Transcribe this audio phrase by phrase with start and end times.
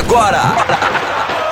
[0.00, 0.40] Agora,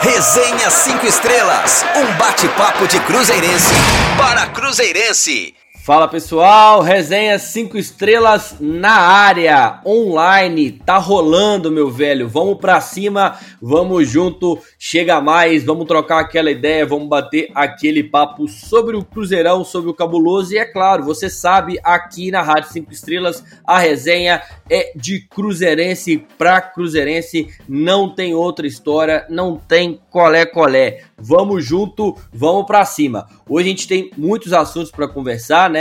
[0.01, 3.74] Resenha 5 Estrelas, um bate-papo de Cruzeirense
[4.17, 5.54] para Cruzeirense.
[5.88, 13.38] Fala pessoal, resenha 5 estrelas na área, online, tá rolando meu velho, vamos pra cima,
[13.58, 19.65] vamos junto, chega mais, vamos trocar aquela ideia, vamos bater aquele papo sobre o Cruzeirão,
[19.65, 20.53] sobre o Cabuloso.
[20.53, 26.23] E é claro, você sabe, aqui na Rádio 5 Estrelas a resenha é de Cruzeirense
[26.37, 33.27] pra Cruzeirense, não tem outra história, não tem colé colé, vamos junto, vamos pra cima.
[33.48, 35.77] Hoje a gente tem muitos assuntos para conversar, né?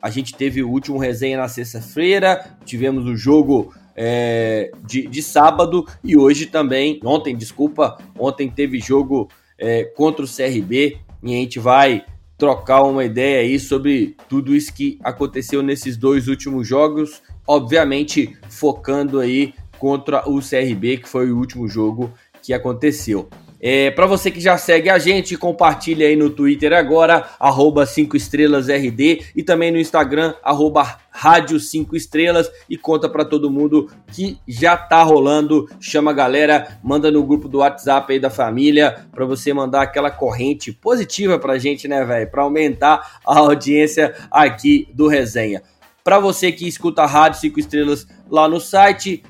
[0.00, 5.86] A gente teve o último resenha na sexta-feira, tivemos o jogo é, de, de, sábado
[6.02, 11.58] e hoje também, ontem, desculpa, ontem teve jogo é, contra o CRB e a gente
[11.60, 12.04] vai
[12.36, 19.20] trocar uma ideia aí sobre tudo isso que aconteceu nesses dois últimos jogos, obviamente focando
[19.20, 22.12] aí contra o CRB, que foi o último jogo
[22.42, 23.28] que aconteceu.
[23.64, 28.16] É, para você que já segue a gente, compartilha aí no Twitter agora, arroba 5
[28.16, 33.88] estrelas RD e também no Instagram, arroba Rádio 5 Estrelas e conta para todo mundo
[34.08, 35.68] que já tá rolando.
[35.78, 40.10] Chama a galera, manda no grupo do WhatsApp aí da família para você mandar aquela
[40.10, 42.28] corrente positiva pra gente, né, velho?
[42.28, 45.62] Para aumentar a audiência aqui do Resenha.
[46.02, 49.22] Para você que escuta a Rádio 5 Estrelas lá no site,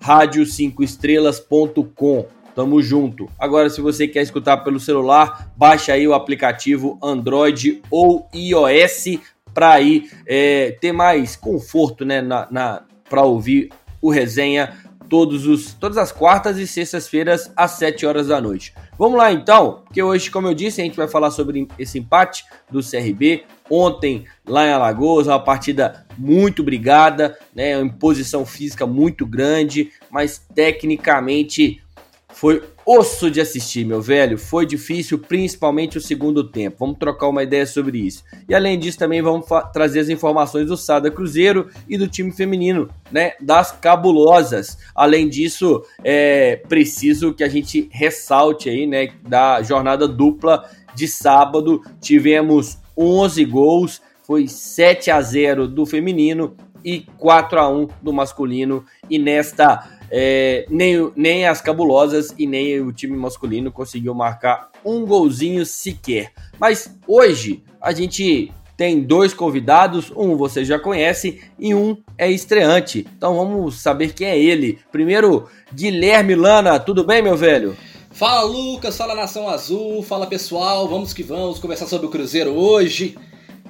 [0.00, 3.28] rádio5estrelas.com Tamo junto.
[3.38, 9.20] Agora, se você quer escutar pelo celular, baixa aí o aplicativo Android ou iOS
[9.52, 13.70] para aí é, ter mais conforto, né, na, na para ouvir
[14.00, 14.72] o resenha
[15.10, 18.72] todos os, todas as quartas e sextas-feiras às 7 horas da noite.
[18.96, 22.44] Vamos lá então, porque hoje, como eu disse, a gente vai falar sobre esse empate
[22.70, 23.42] do CRB.
[23.68, 30.38] Ontem, lá em Alagoas, uma partida muito brigada, né, uma imposição física muito grande, mas
[30.54, 31.82] tecnicamente
[32.32, 34.38] foi osso de assistir, meu velho.
[34.38, 36.78] Foi difícil, principalmente o segundo tempo.
[36.80, 38.24] Vamos trocar uma ideia sobre isso.
[38.48, 42.88] E além disso, também vamos trazer as informações do Sada Cruzeiro e do time feminino,
[43.12, 43.32] né?
[43.40, 44.78] Das cabulosas.
[44.94, 49.10] Além disso, é preciso que a gente ressalte aí, né?
[49.22, 51.82] Da jornada dupla de sábado.
[52.00, 58.84] Tivemos 11 gols, foi 7 a 0 do feminino e 4 a 1 do masculino.
[59.08, 65.06] E nesta é, nem, nem as cabulosas e nem o time masculino conseguiu marcar um
[65.06, 66.32] golzinho sequer.
[66.58, 73.06] Mas hoje a gente tem dois convidados, um você já conhece e um é estreante.
[73.16, 74.78] Então vamos saber quem é ele.
[74.90, 77.76] Primeiro, Guilherme Lana, tudo bem, meu velho?
[78.10, 83.16] Fala Lucas, fala Nação Azul, fala pessoal, vamos que vamos conversar sobre o Cruzeiro hoje.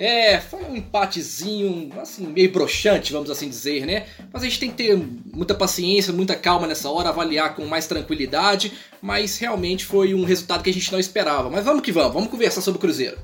[0.00, 4.06] É, foi um empatezinho, assim, meio broxante, vamos assim dizer, né?
[4.32, 7.86] Mas a gente tem que ter muita paciência, muita calma nessa hora, avaliar com mais
[7.86, 8.72] tranquilidade,
[9.02, 11.50] mas realmente foi um resultado que a gente não esperava.
[11.50, 13.18] Mas vamos que vamos, vamos conversar sobre o Cruzeiro.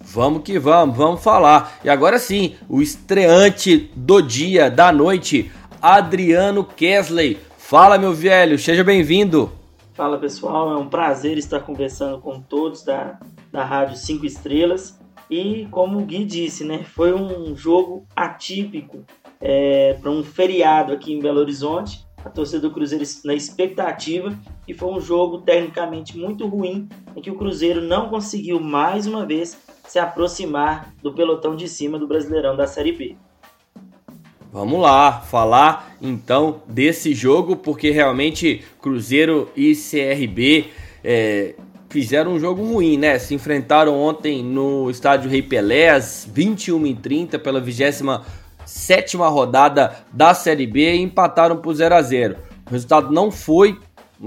[0.00, 1.78] Vamos que vamos, vamos falar.
[1.84, 7.38] E agora sim, o estreante do dia, da noite, Adriano Kesley.
[7.56, 9.52] Fala, meu velho, seja bem-vindo.
[9.94, 13.20] Fala, pessoal, é um prazer estar conversando com todos da,
[13.52, 14.97] da Rádio 5 Estrelas.
[15.30, 19.04] E como o Gui disse, né, foi um jogo atípico
[19.40, 22.06] é, para um feriado aqui em Belo Horizonte.
[22.24, 24.36] A torcida do Cruzeiro na expectativa
[24.66, 29.24] e foi um jogo tecnicamente muito ruim em que o Cruzeiro não conseguiu mais uma
[29.24, 29.56] vez
[29.86, 33.16] se aproximar do pelotão de cima do Brasileirão da Série B.
[34.52, 40.66] Vamos lá, falar então desse jogo, porque realmente Cruzeiro e CRB
[41.04, 41.54] é,
[41.88, 43.18] fizeram um jogo ruim, né?
[43.18, 50.94] Se enfrentaram ontem no estádio Rei Pelé, às 21h30, pela 27 rodada da Série B
[50.94, 53.78] e empataram por 0 a 0 O resultado não foi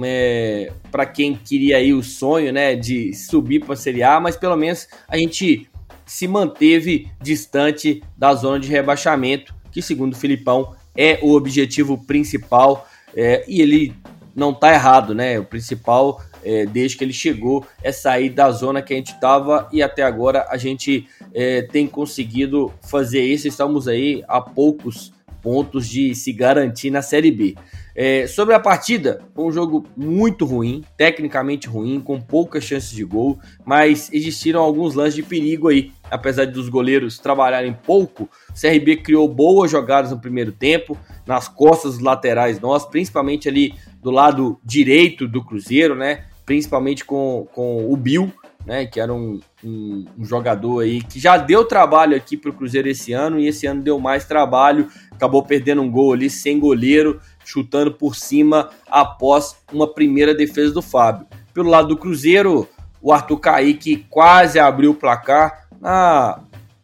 [0.04, 4.36] é, para quem queria aí o sonho, né, de subir para a Série A, mas
[4.36, 5.70] pelo menos a gente
[6.06, 12.88] se manteve distante da zona de rebaixamento, que segundo o Filipão é o objetivo principal
[13.16, 13.94] é, e ele
[14.36, 15.40] não está errado, né?
[15.40, 19.68] O principal é, desde que ele chegou, é sair da zona que a gente estava
[19.72, 23.48] e até agora a gente é, tem conseguido fazer isso.
[23.48, 27.56] Estamos aí a poucos pontos de se garantir na Série B.
[27.94, 33.04] É, sobre a partida, foi um jogo muito ruim, tecnicamente ruim, com poucas chances de
[33.04, 35.92] gol, mas existiram alguns lances de perigo aí.
[36.10, 41.94] Apesar dos goleiros trabalharem pouco, o CRB criou boas jogadas no primeiro tempo, nas costas
[41.94, 46.26] dos laterais nós, principalmente ali do lado direito do Cruzeiro, né?
[46.52, 48.30] Principalmente com, com o Bill,
[48.66, 52.54] né, que era um, um, um, jogador aí que já deu trabalho aqui para o
[52.54, 56.60] Cruzeiro esse ano e esse ano deu mais trabalho, acabou perdendo um gol ali sem
[56.60, 61.26] goleiro chutando por cima após uma primeira defesa do Fábio.
[61.54, 62.68] Pelo lado do Cruzeiro,
[63.02, 66.38] o Arthur Kaique quase abriu o placar na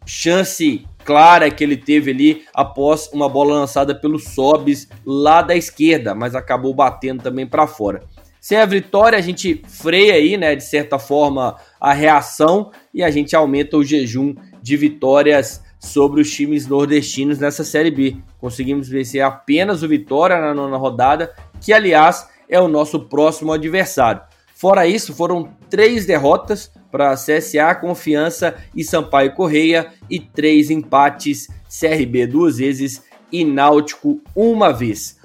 [0.06, 6.16] chance clara que ele teve ali após uma bola lançada pelo Sobis lá da esquerda,
[6.16, 8.02] mas acabou batendo também para fora.
[8.48, 13.12] Sem a vitória, a gente freia aí, né, de certa forma, a reação e a
[13.12, 18.16] gente aumenta o jejum de vitórias sobre os times nordestinos nessa Série B.
[18.40, 24.22] Conseguimos vencer apenas o Vitória na nona rodada, que aliás é o nosso próximo adversário.
[24.56, 32.26] Fora isso, foram três derrotas para CSA, Confiança e Sampaio Correia e três empates, CRB
[32.28, 35.17] duas vezes e Náutico uma vez.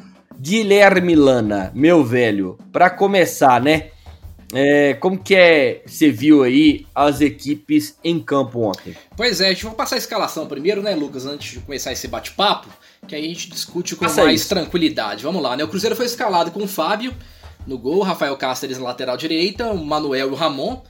[0.43, 3.91] Guilherme Lana, meu velho, para começar, né?
[4.53, 8.97] É, como que é, você viu aí as equipes em campo ontem?
[9.17, 12.09] Pois é, a gente vai passar a escalação primeiro, né, Lucas, antes de começar esse
[12.09, 12.69] bate-papo,
[13.07, 14.49] que aí a gente discute com Passa mais isso.
[14.49, 15.23] tranquilidade.
[15.23, 15.63] Vamos lá, né?
[15.63, 17.15] O Cruzeiro foi escalado com o Fábio
[17.65, 20.83] no gol, Rafael Cáceres na lateral direita, o Manuel e o Ramon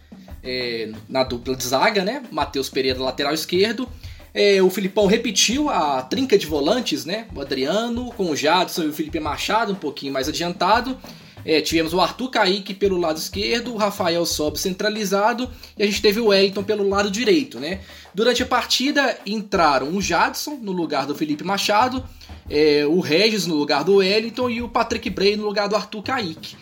[0.43, 2.23] é, na dupla de zaga, né?
[2.31, 3.87] Matheus Pereira lateral esquerdo.
[4.35, 7.27] É, o Filipão repetiu a trinca de volantes, né?
[7.35, 10.97] O Adriano com o Jadson e o Felipe Machado um pouquinho mais adiantado.
[11.45, 16.01] É, tivemos o Arthur Kaique pelo lado esquerdo, o Rafael Sob centralizado e a gente
[16.01, 17.81] teve o Wellington pelo lado direito, né?
[18.15, 22.05] Durante a partida entraram o Jadson no lugar do Felipe Machado,
[22.49, 26.03] é, o Regis no lugar do Wellington e o Patrick Bray no lugar do Arthur
[26.03, 26.57] Kaique.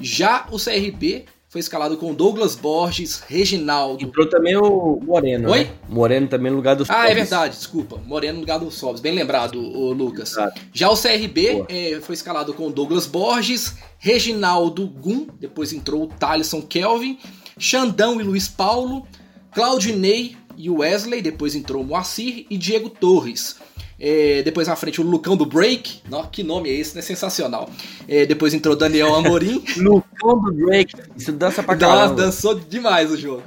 [0.00, 4.04] Já o CRB foi escalado com Douglas Borges, Reginaldo.
[4.04, 5.50] Entrou também o Moreno.
[5.50, 5.64] Oi?
[5.64, 5.70] Né?
[5.88, 8.00] Moreno também no lugar do Ah, é verdade, desculpa.
[8.04, 9.00] Moreno no lugar do Sobs.
[9.00, 10.32] Bem lembrado, o Lucas.
[10.32, 10.60] Exato.
[10.72, 16.62] Já o CRB é, foi escalado com Douglas Borges, Reginaldo Gum, depois entrou o Thaleson
[16.62, 17.18] Kelvin,
[17.58, 19.06] Xandão e Luiz Paulo,
[19.52, 23.56] Claudinei e Wesley, depois entrou o Moacir e Diego Torres.
[23.98, 26.02] É, depois na frente o Lucão do Break.
[26.08, 27.02] Nossa, que nome é esse, né?
[27.02, 27.68] Sensacional.
[28.06, 29.64] É, depois entrou Daniel Amorim.
[29.76, 30.94] Lucão do Break.
[31.16, 32.14] Isso dança pra caramba.
[32.14, 33.42] Dançou demais o jogo.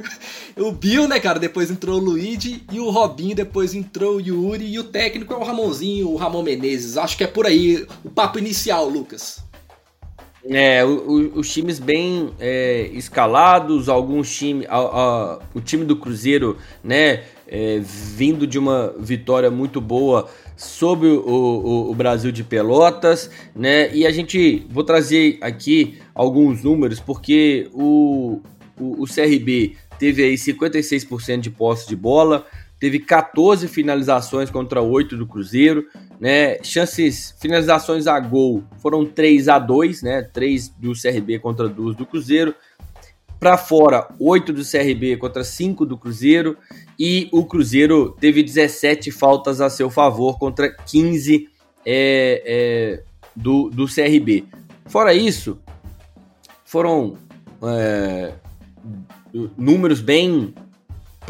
[0.58, 1.40] O Bill, né, cara?
[1.40, 3.36] Depois entrou o Luigi e o Robinho.
[3.36, 4.66] Depois entrou o Yuri.
[4.66, 6.98] E o técnico é o Ramonzinho, o Ramon Menezes.
[6.98, 9.49] Acho que é por aí o papo inicial, Lucas.
[10.50, 14.68] É, o, o, os times bem é, escalados, alguns times.
[15.54, 17.24] o time do Cruzeiro, né?
[17.50, 23.94] é, vindo de uma vitória muito boa sobre o, o, o, Brasil de Pelotas, né?
[23.94, 28.42] E a gente vou trazer aqui alguns números porque o,
[28.80, 32.46] o, o CRB teve aí 56% de posse de bola,
[32.80, 35.86] teve 14 finalizações contra 8 do Cruzeiro,
[36.20, 36.64] né?
[36.64, 40.22] Chances, finalizações a gol foram 3 a 2, né?
[40.22, 42.56] 3 do CRB contra 2 do Cruzeiro.
[43.40, 46.58] Para fora, 8 do CRB contra 5 do Cruzeiro.
[46.98, 51.48] E o Cruzeiro teve 17 faltas a seu favor contra 15
[51.86, 53.04] é, é,
[53.36, 54.46] do, do CRB.
[54.86, 55.60] Fora isso,
[56.66, 57.16] foram
[57.64, 58.34] é,
[59.58, 60.54] números bem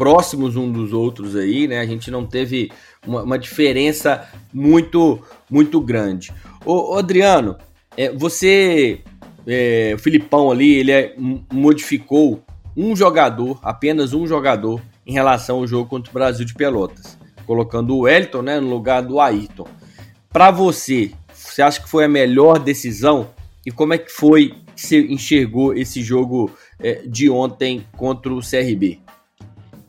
[0.00, 1.78] próximos um dos outros aí, né?
[1.78, 2.72] A gente não teve
[3.06, 5.20] uma, uma diferença muito
[5.50, 6.32] muito grande.
[6.64, 7.58] Ô Adriano,
[7.98, 9.00] é, você
[9.46, 11.14] é, o Filipão ali, ele é,
[11.52, 12.42] modificou
[12.74, 17.94] um jogador, apenas um jogador, em relação ao jogo contra o Brasil de Pelotas, colocando
[17.94, 19.66] o Wellington né, no lugar do Ayrton.
[20.32, 23.28] Para você, você acha que foi a melhor decisão?
[23.66, 28.40] E como é que foi que você enxergou esse jogo é, de ontem contra o
[28.40, 28.98] CRB?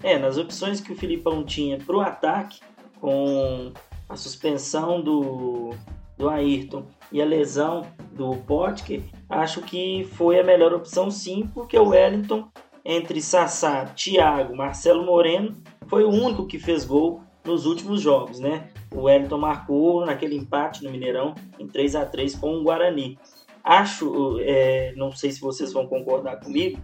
[0.03, 2.59] É, nas opções que o Filipão tinha para o ataque,
[2.99, 3.71] com
[4.09, 5.71] a suspensão do,
[6.17, 11.77] do Ayrton e a lesão do Potker, acho que foi a melhor opção sim, porque
[11.77, 12.47] o Wellington,
[12.83, 15.55] entre Sassá, Thiago, Marcelo Moreno,
[15.87, 18.69] foi o único que fez gol nos últimos jogos, né?
[18.93, 23.17] O Wellington marcou naquele empate no Mineirão em 3 a 3 com o Guarani.
[23.63, 26.79] Acho, é, não sei se vocês vão concordar comigo,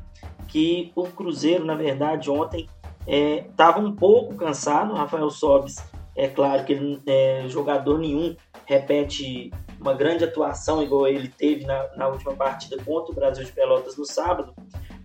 [0.48, 2.68] que o Cruzeiro, na verdade, ontem
[3.08, 4.94] estava é, um pouco cansado.
[4.94, 5.78] Rafael Sobis,
[6.16, 8.36] é claro que ele, é, jogador nenhum
[8.66, 13.52] repete uma grande atuação igual ele teve na, na última partida contra o Brasil de
[13.52, 14.54] Pelotas no sábado,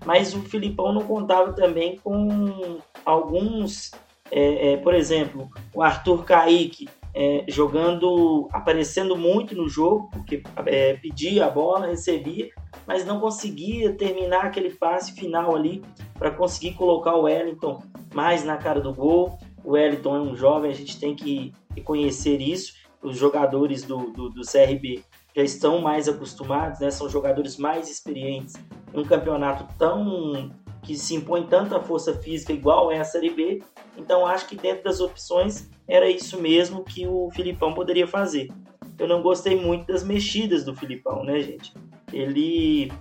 [0.04, 3.92] mas o Filipão não contava também com alguns,
[4.30, 10.95] é, é, por exemplo, o Arthur Kaique é, jogando, aparecendo muito no jogo, porque é,
[10.95, 12.50] pedia a bola, recebia,
[12.87, 15.83] mas não conseguia terminar aquele passe final ali
[16.19, 17.83] para conseguir colocar o Wellington
[18.14, 19.38] mais na cara do gol.
[19.64, 24.31] O Wellington é um jovem, a gente tem que reconhecer isso os jogadores do, do,
[24.31, 25.02] do CRB
[25.35, 26.90] já estão mais acostumados, né?
[26.90, 28.54] são jogadores mais experientes
[28.95, 30.50] um campeonato tão
[30.82, 33.62] que se impõe tanta força física igual é a Série B.
[33.96, 38.50] Então acho que dentro das opções era isso mesmo que o Filipão poderia fazer.
[38.98, 41.72] eu não gostei muito das mexidas do Filipão, né, gente?
[42.12, 42.92] Ele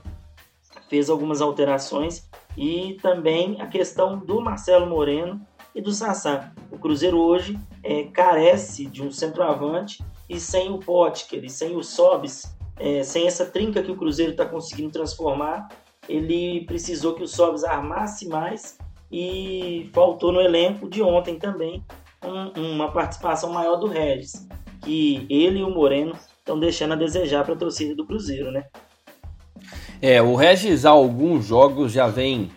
[0.90, 5.42] fez algumas alterações e também a questão do Marcelo Moreno
[5.74, 6.52] e do Sassá.
[6.70, 11.84] O Cruzeiro hoje é, carece de um centroavante e sem o Potker e sem o
[11.84, 15.70] Sobis, é, sem essa trinca que o Cruzeiro está conseguindo transformar,
[16.08, 18.78] ele precisou que o Sobis armasse mais
[19.12, 21.84] e faltou no elenco de ontem também
[22.24, 24.48] um, uma participação maior do Regis,
[24.82, 28.66] que ele e o Moreno estão deixando a desejar para a torcida do Cruzeiro, né?
[30.02, 32.50] É, o Regis há alguns jogos já vem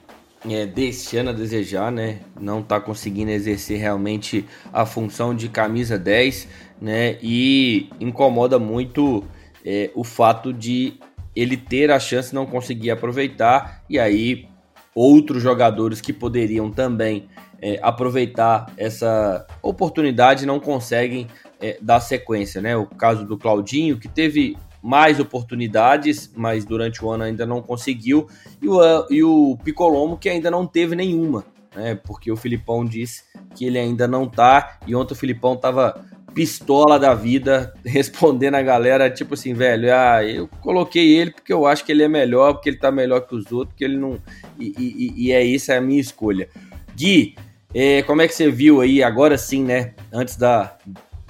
[0.48, 2.20] é, deixando a desejar, né?
[2.40, 6.48] Não está conseguindo exercer realmente a função de camisa 10,
[6.80, 7.18] né?
[7.22, 9.24] E incomoda muito
[9.64, 10.94] é, o fato de
[11.34, 14.48] ele ter a chance não conseguir aproveitar, e aí
[14.94, 17.28] outros jogadores que poderiam também
[17.60, 21.26] é, aproveitar essa oportunidade não conseguem
[21.60, 22.76] é, dar sequência, né?
[22.76, 28.28] O caso do Claudinho, que teve mais oportunidades, mas durante o ano ainda não conseguiu,
[28.60, 31.94] e o, e o Picolomo, que ainda não teve nenhuma, né?
[31.94, 33.24] Porque o Filipão disse
[33.54, 38.62] que ele ainda não tá, e ontem o Filipão tava pistola da vida, respondendo a
[38.62, 42.54] galera, tipo assim, velho, ah, eu coloquei ele porque eu acho que ele é melhor,
[42.54, 44.20] porque ele tá melhor que os outros, porque ele não.
[44.58, 46.48] E, e, e é isso, é a minha escolha.
[46.96, 47.36] Gui,
[47.72, 49.94] é, como é que você viu aí, agora sim, né?
[50.12, 50.76] Antes da.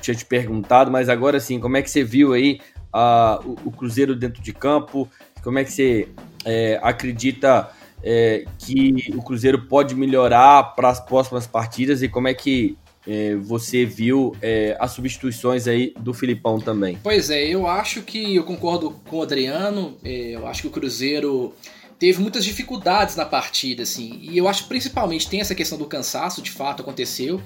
[0.00, 2.60] Tinha te perguntado, mas agora sim, como é que você viu aí
[2.94, 5.08] uh, o, o, Cruzeiro dentro de campo?
[5.42, 6.08] Como é que você
[6.44, 7.70] é, acredita
[8.02, 13.34] é, que o Cruzeiro pode melhorar para as próximas partidas e como é que é,
[13.36, 16.98] você viu é, as substituições aí do Filipão também?
[17.02, 19.96] Pois é, eu acho que eu concordo com o Adriano.
[20.02, 21.54] É, eu acho que o Cruzeiro
[21.98, 24.18] teve muitas dificuldades na partida, assim.
[24.22, 27.40] E eu acho principalmente tem essa questão do cansaço, de fato aconteceu.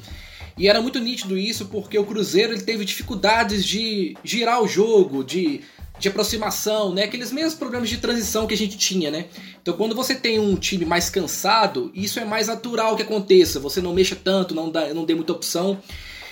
[0.57, 5.23] E era muito nítido isso porque o Cruzeiro ele teve dificuldades de girar o jogo,
[5.23, 5.61] de,
[5.99, 7.05] de aproximação, né?
[7.05, 9.27] Aqueles mesmos problemas de transição que a gente tinha, né?
[9.61, 13.61] Então quando você tem um time mais cansado, isso é mais natural que aconteça.
[13.61, 15.79] Você não mexa tanto, não, dá, não dê muita opção.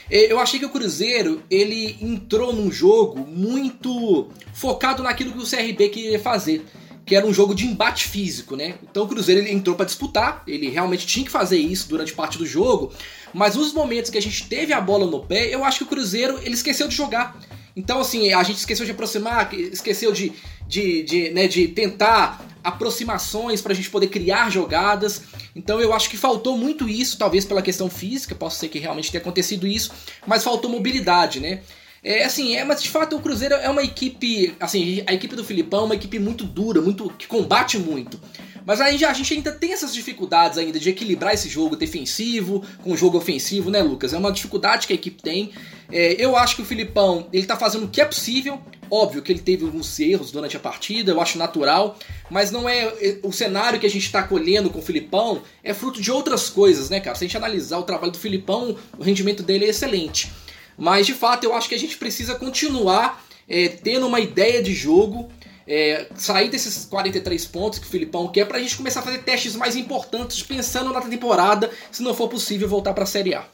[0.09, 5.89] Eu achei que o Cruzeiro ele entrou num jogo muito focado naquilo que o CRB
[5.89, 6.65] queria fazer
[7.07, 8.75] que era um jogo de embate físico, né?
[8.83, 12.37] Então o Cruzeiro ele entrou para disputar, ele realmente tinha que fazer isso durante parte
[12.37, 12.93] do jogo,
[13.33, 15.87] mas nos momentos que a gente teve a bola no pé, eu acho que o
[15.87, 17.39] Cruzeiro ele esqueceu de jogar.
[17.77, 20.33] Então, assim, a gente esqueceu de aproximar, esqueceu de,
[20.67, 25.23] de, de, né, de tentar aproximações para a gente poder criar jogadas.
[25.55, 29.13] Então, eu acho que faltou muito isso, talvez pela questão física, possa ser que realmente
[29.13, 29.93] tenha acontecido isso,
[30.27, 31.61] mas faltou mobilidade, né?
[32.03, 35.43] É assim, é, mas de fato o Cruzeiro é uma equipe, assim, a equipe do
[35.43, 38.21] Filipão é uma equipe muito dura, muito que combate muito.
[38.67, 42.91] Mas aí a gente ainda tem essas dificuldades ainda de equilibrar esse jogo defensivo com
[42.91, 44.13] o jogo ofensivo, né, Lucas?
[44.13, 45.53] É uma dificuldade que a equipe tem.
[45.91, 48.61] É, eu acho que o Filipão ele tá fazendo o que é possível.
[48.91, 51.99] Óbvio que ele teve alguns erros durante a partida, eu acho natural,
[52.31, 55.75] mas não é, é o cenário que a gente está colhendo com o Filipão é
[55.75, 57.17] fruto de outras coisas, né, cara?
[57.17, 60.33] Se a gente analisar o trabalho do Filipão, o rendimento dele é excelente.
[60.77, 64.75] Mas de fato eu acho que a gente precisa continuar é, tendo uma ideia de
[64.75, 65.29] jogo,
[65.67, 69.19] é, sair desses 43 pontos que o Filipão quer para a gente começar a fazer
[69.19, 73.45] testes mais importantes, pensando na temporada, se não for possível voltar para a Série A.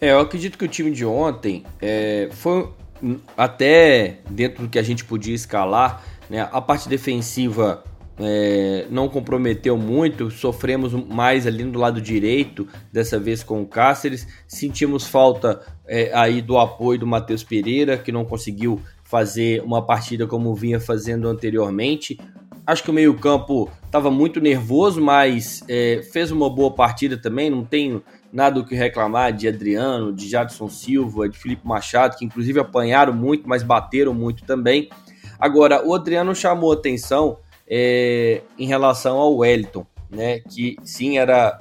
[0.00, 2.68] É, eu acredito que o time de ontem é, foi
[3.36, 7.84] até dentro do que a gente podia escalar, né, a parte defensiva
[8.18, 14.26] é, não comprometeu muito, sofremos mais ali do lado direito, dessa vez com o Cáceres.
[14.46, 18.80] Sentimos falta é, aí do apoio do Matheus Pereira, que não conseguiu
[19.14, 22.18] fazer uma partida como vinha fazendo anteriormente.
[22.66, 27.48] Acho que o meio-campo estava muito nervoso, mas é, fez uma boa partida também.
[27.48, 28.02] Não tenho
[28.32, 33.12] nada o que reclamar de Adriano, de Jadson Silva, de Felipe Machado, que inclusive apanharam
[33.12, 34.88] muito, mas bateram muito também.
[35.38, 40.40] Agora, o Adriano chamou atenção é, em relação ao Wellington, né?
[40.40, 41.60] Que sim era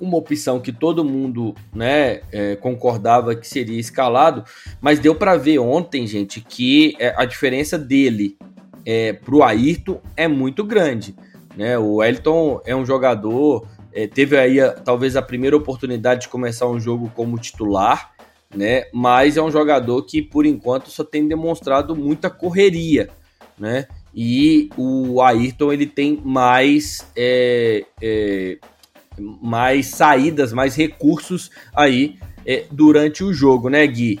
[0.00, 4.44] uma opção que todo mundo né, é, concordava que seria escalado,
[4.80, 8.36] mas deu para ver ontem, gente, que é, a diferença dele
[8.84, 11.14] é, para o Ayrton é muito grande.
[11.56, 11.78] Né?
[11.78, 16.66] O Wellington é um jogador, é, teve aí a, talvez a primeira oportunidade de começar
[16.66, 18.12] um jogo como titular,
[18.54, 18.84] né?
[18.92, 23.08] mas é um jogador que por enquanto só tem demonstrado muita correria.
[23.58, 23.86] Né?
[24.16, 28.58] e o Ayrton ele tem mais é, é,
[29.18, 34.20] mais saídas, mais recursos aí é, durante o jogo, né, Gui?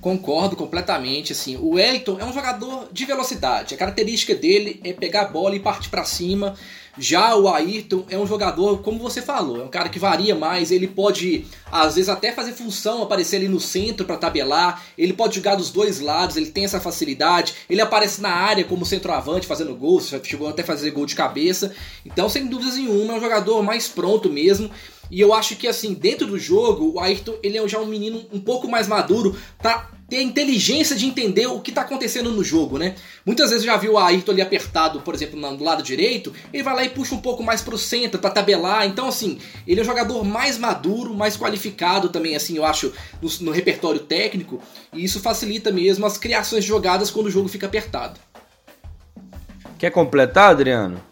[0.00, 5.22] Concordo completamente, assim, o Wellington é um jogador de velocidade, a característica dele é pegar
[5.22, 6.54] a bola e partir para cima,
[6.98, 10.70] já o Ayrton é um jogador, como você falou, é um cara que varia mais,
[10.70, 15.36] ele pode às vezes até fazer função, aparecer ali no centro para tabelar, ele pode
[15.36, 19.74] jogar dos dois lados, ele tem essa facilidade, ele aparece na área como centroavante fazendo
[19.74, 21.72] gols, chegou até a fazer gol de cabeça.
[22.04, 24.70] Então, sem dúvidas nenhuma, é um jogador mais pronto mesmo.
[25.10, 28.24] E eu acho que assim, dentro do jogo, o Ayrton, ele é já um menino
[28.32, 32.42] um pouco mais maduro para ter a inteligência de entender o que está acontecendo no
[32.42, 32.96] jogo, né?
[33.24, 36.64] Muitas vezes eu já vi o Ayrton ali apertado, por exemplo, no lado direito, ele
[36.64, 38.86] vai lá e puxa um pouco mais pro centro para tabelar.
[38.86, 43.30] Então, assim, ele é um jogador mais maduro, mais qualificado também, assim, eu acho, no,
[43.46, 44.60] no repertório técnico,
[44.92, 48.18] e isso facilita mesmo as criações de jogadas quando o jogo fica apertado.
[49.78, 51.09] Quer completar, Adriano?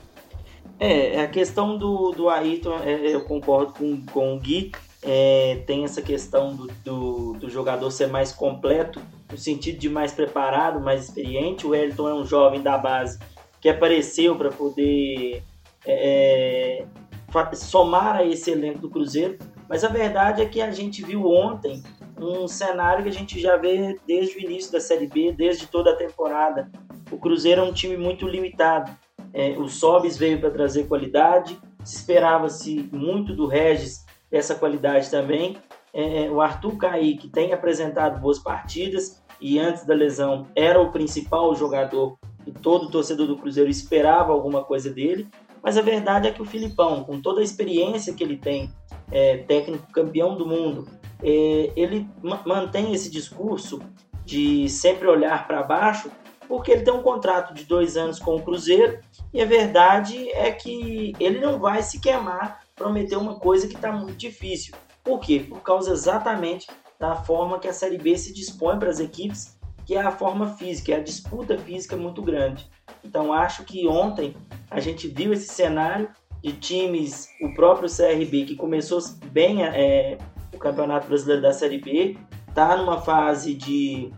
[0.80, 4.70] É, a questão do, do Ayrton, é, é, eu concordo com, com o Gui,
[5.02, 10.12] é, tem essa questão do, do, do, jogador ser mais completo, no sentido de mais
[10.12, 11.66] preparado, mais experiente.
[11.66, 13.18] O Wellington é um jovem da base
[13.61, 15.42] que apareceu para poder
[15.85, 19.37] é, é somar a esse elenco do Cruzeiro,
[19.68, 21.82] mas a verdade é que a gente viu ontem
[22.16, 25.90] um cenário que a gente já vê desde o início da Série B, desde toda
[25.90, 26.70] a temporada.
[27.11, 28.90] O Cruzeiro é um time muito limitado
[29.32, 35.56] é, o Sobis veio para trazer qualidade, esperava-se muito do Regis essa qualidade também.
[35.92, 40.92] É, é, o Arthur Kaique tem apresentado boas partidas e antes da lesão era o
[40.92, 45.28] principal jogador e todo torcedor do Cruzeiro esperava alguma coisa dele.
[45.62, 48.73] Mas a verdade é que o Filipão, com toda a experiência que ele tem,
[49.11, 50.88] é, técnico campeão do mundo,
[51.23, 52.08] é, ele
[52.47, 53.80] mantém esse discurso
[54.25, 56.11] de sempre olhar para baixo
[56.49, 58.99] porque ele tem um contrato de dois anos com o Cruzeiro
[59.33, 63.93] e a verdade é que ele não vai se queimar prometer uma coisa que está
[63.93, 64.75] muito difícil.
[65.05, 65.45] Por quê?
[65.47, 66.67] Por causa exatamente
[66.99, 70.57] da forma que a Série B se dispõe para as equipes, que é a forma
[70.57, 72.69] física, é a disputa física muito grande.
[73.05, 74.35] Então acho que ontem
[74.71, 76.09] a gente viu esse cenário
[76.43, 79.00] de times, o próprio CRB que começou
[79.31, 80.19] bem é,
[80.55, 82.17] o Campeonato Brasileiro da Série B,
[82.49, 84.11] está numa fase de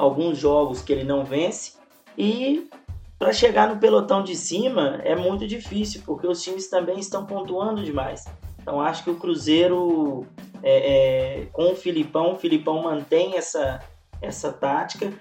[0.00, 1.74] alguns jogos que ele não vence
[2.16, 2.68] e
[3.18, 7.84] para chegar no pelotão de cima é muito difícil porque os times também estão pontuando
[7.84, 8.24] demais.
[8.60, 10.26] Então acho que o Cruzeiro
[10.62, 13.80] é, é, com o Filipão, o Filipão mantém essa,
[14.22, 15.12] essa tática,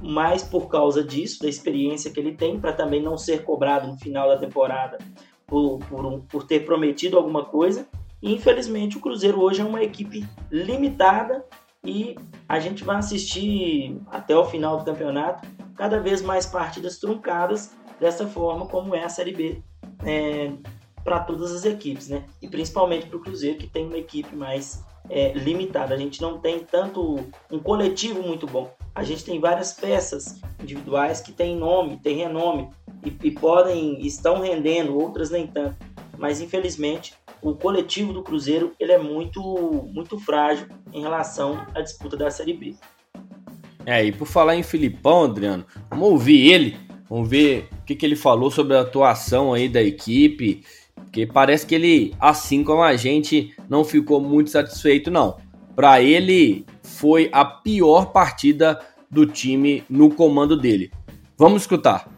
[0.00, 3.98] mais por causa disso, da experiência que ele tem, para também não ser cobrado no
[3.98, 4.98] final da temporada
[5.46, 7.86] por, por, por ter prometido alguma coisa.
[8.20, 11.44] Infelizmente o Cruzeiro hoje é uma equipe limitada
[11.84, 12.16] e
[12.48, 18.26] a gente vai assistir até o final do campeonato cada vez mais partidas truncadas dessa
[18.26, 19.62] forma como é a Série B
[20.04, 20.52] é,
[21.04, 22.24] para todas as equipes, né?
[22.42, 25.94] E principalmente para o Cruzeiro que tem uma equipe mais é, limitada.
[25.94, 27.16] A gente não tem tanto
[27.50, 28.70] um coletivo muito bom.
[28.94, 32.70] A gente tem várias peças individuais que têm nome, têm renome
[33.04, 35.76] e, e podem estão rendendo, outras nem tanto.
[36.18, 39.40] Mas infelizmente o coletivo do Cruzeiro ele é muito,
[39.92, 42.74] muito frágil em relação à disputa da Série B.
[43.86, 46.76] É, e por falar em Filipão, Adriano, vamos ouvir ele,
[47.08, 50.62] vamos ver o que, que ele falou sobre a atuação aí da equipe,
[50.94, 55.38] porque parece que ele, assim como a gente, não ficou muito satisfeito, não.
[55.74, 58.78] Para ele, foi a pior partida
[59.10, 60.90] do time no comando dele.
[61.36, 62.17] Vamos escutar.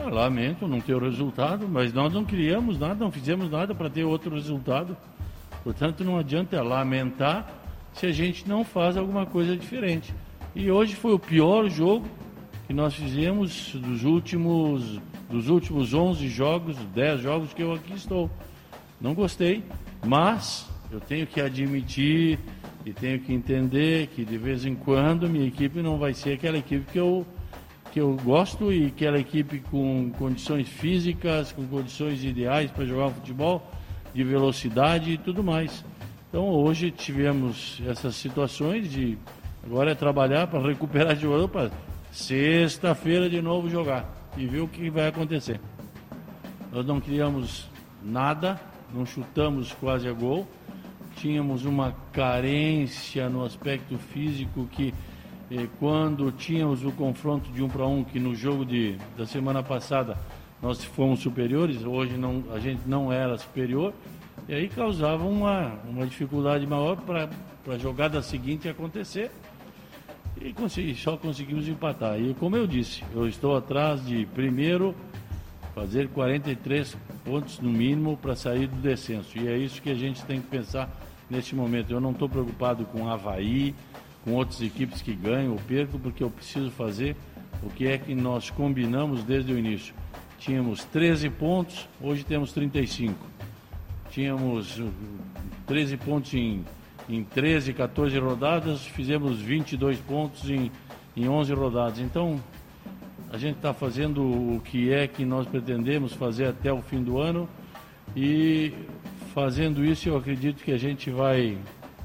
[0.00, 3.90] Ah, lamento não ter o resultado, mas nós não criamos nada, não fizemos nada para
[3.90, 4.96] ter outro resultado.
[5.64, 7.50] Portanto, não adianta lamentar
[7.92, 10.14] se a gente não faz alguma coisa diferente.
[10.54, 12.06] E hoje foi o pior jogo
[12.66, 18.30] que nós fizemos dos últimos, dos últimos 11 jogos, 10 jogos que eu aqui estou.
[19.00, 19.64] Não gostei,
[20.06, 22.38] mas eu tenho que admitir
[22.84, 26.56] e tenho que entender que de vez em quando minha equipe não vai ser aquela
[26.56, 27.26] equipe que eu
[27.98, 33.68] que eu gosto e aquela equipe com condições físicas, com condições ideais para jogar futebol,
[34.14, 35.84] de velocidade e tudo mais.
[36.28, 39.18] Então hoje tivemos essas situações de
[39.66, 41.70] agora é trabalhar para recuperar de jogador para
[42.12, 45.60] sexta-feira de novo jogar e ver o que vai acontecer.
[46.70, 47.68] Nós não criamos
[48.00, 48.60] nada,
[48.94, 50.46] não chutamos quase a gol,
[51.16, 54.94] tínhamos uma carência no aspecto físico que
[55.78, 60.16] quando tínhamos o confronto de um para um, que no jogo de, da semana passada
[60.60, 63.94] nós fomos superiores, hoje não, a gente não era superior,
[64.48, 67.28] e aí causava uma, uma dificuldade maior para
[67.66, 69.30] a jogada seguinte acontecer.
[70.40, 72.20] E consegui, só conseguimos empatar.
[72.20, 74.94] E como eu disse, eu estou atrás de primeiro
[75.74, 79.36] fazer 43 pontos no mínimo para sair do descenso.
[79.36, 80.88] E é isso que a gente tem que pensar
[81.28, 81.90] neste momento.
[81.90, 83.74] Eu não estou preocupado com Havaí,
[84.24, 87.16] com outras equipes que ganham ou percam, porque eu preciso fazer
[87.62, 89.94] o que é que nós combinamos desde o início.
[90.38, 93.14] Tínhamos 13 pontos, hoje temos 35.
[94.10, 94.80] Tínhamos
[95.66, 96.64] 13 uh, pontos em,
[97.08, 100.70] em 13, 14 rodadas, fizemos 22 pontos em,
[101.16, 101.98] em 11 rodadas.
[101.98, 102.40] Então,
[103.32, 107.18] a gente está fazendo o que é que nós pretendemos fazer até o fim do
[107.18, 107.48] ano
[108.16, 108.72] e
[109.34, 111.58] fazendo isso eu acredito que a gente vai,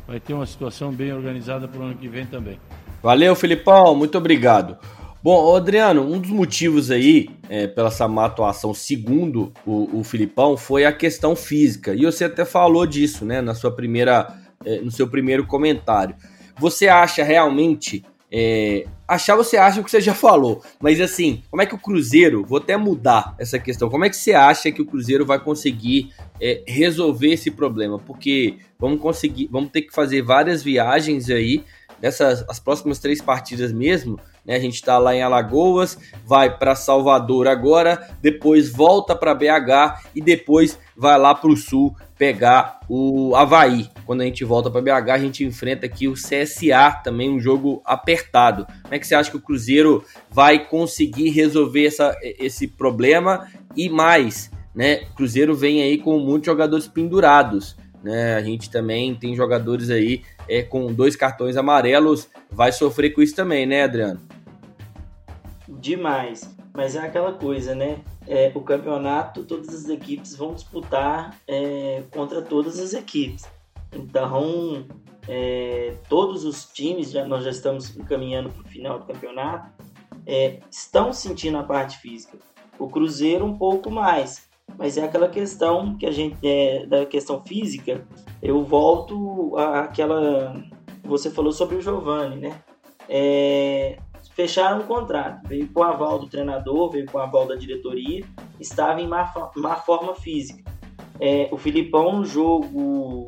[0.08, 2.60] vai ter uma situação bem organizada para o ano que vem também.
[3.02, 4.78] Valeu, Filipão, muito obrigado.
[5.24, 10.58] Bom, Adriano, um dos motivos aí é, pela essa má atuação, segundo o, o Filipão,
[10.58, 11.94] foi a questão física.
[11.94, 14.28] E você até falou disso, né, na sua primeira,
[14.66, 16.16] é, no seu primeiro comentário.
[16.60, 21.62] Você acha realmente é, achar você acha o que você já falou, mas assim, como
[21.62, 24.82] é que o Cruzeiro, vou até mudar essa questão, como é que você acha que
[24.82, 26.12] o Cruzeiro vai conseguir
[26.42, 28.00] é, resolver esse problema?
[28.00, 31.64] Porque vamos conseguir, vamos ter que fazer várias viagens aí,
[32.02, 34.56] nessas as próximas três partidas mesmo, né?
[34.56, 40.22] A gente está lá em Alagoas, vai para Salvador agora, depois volta para BH e
[40.22, 43.90] depois vai lá para o sul pegar o Havaí.
[44.06, 47.82] Quando a gente volta para BH, a gente enfrenta aqui o CSA, também um jogo
[47.84, 48.66] apertado.
[48.84, 53.48] Como é que você acha que o Cruzeiro vai conseguir resolver essa, esse problema?
[53.76, 55.06] E mais, né?
[55.16, 57.76] Cruzeiro vem aí com muitos jogadores pendurados.
[58.04, 58.36] Né?
[58.36, 63.36] A gente também tem jogadores aí é, com dois cartões amarelos, vai sofrer com isso
[63.36, 64.20] também, né, Adriano?
[65.68, 66.54] Demais.
[66.74, 68.00] Mas é aquela coisa, né?
[68.28, 73.46] É, o campeonato, todas as equipes vão disputar é, contra todas as equipes.
[73.92, 74.86] Então,
[75.28, 79.72] é, todos os times, já, nós já estamos caminhando para o final do campeonato,
[80.26, 82.38] é, estão sentindo a parte física.
[82.80, 87.42] O Cruzeiro um pouco mais, mas é aquela questão que a gente é, da questão
[87.42, 88.06] física.
[88.42, 90.56] Eu volto àquela
[91.04, 92.62] você falou sobre o Giovani, né?
[93.10, 93.98] É,
[94.32, 98.26] fecharam um contrato, veio com o aval do treinador, veio com o aval da diretoria,
[98.60, 100.64] estava em má, má forma física.
[101.20, 103.26] É, o Filipão no jogo,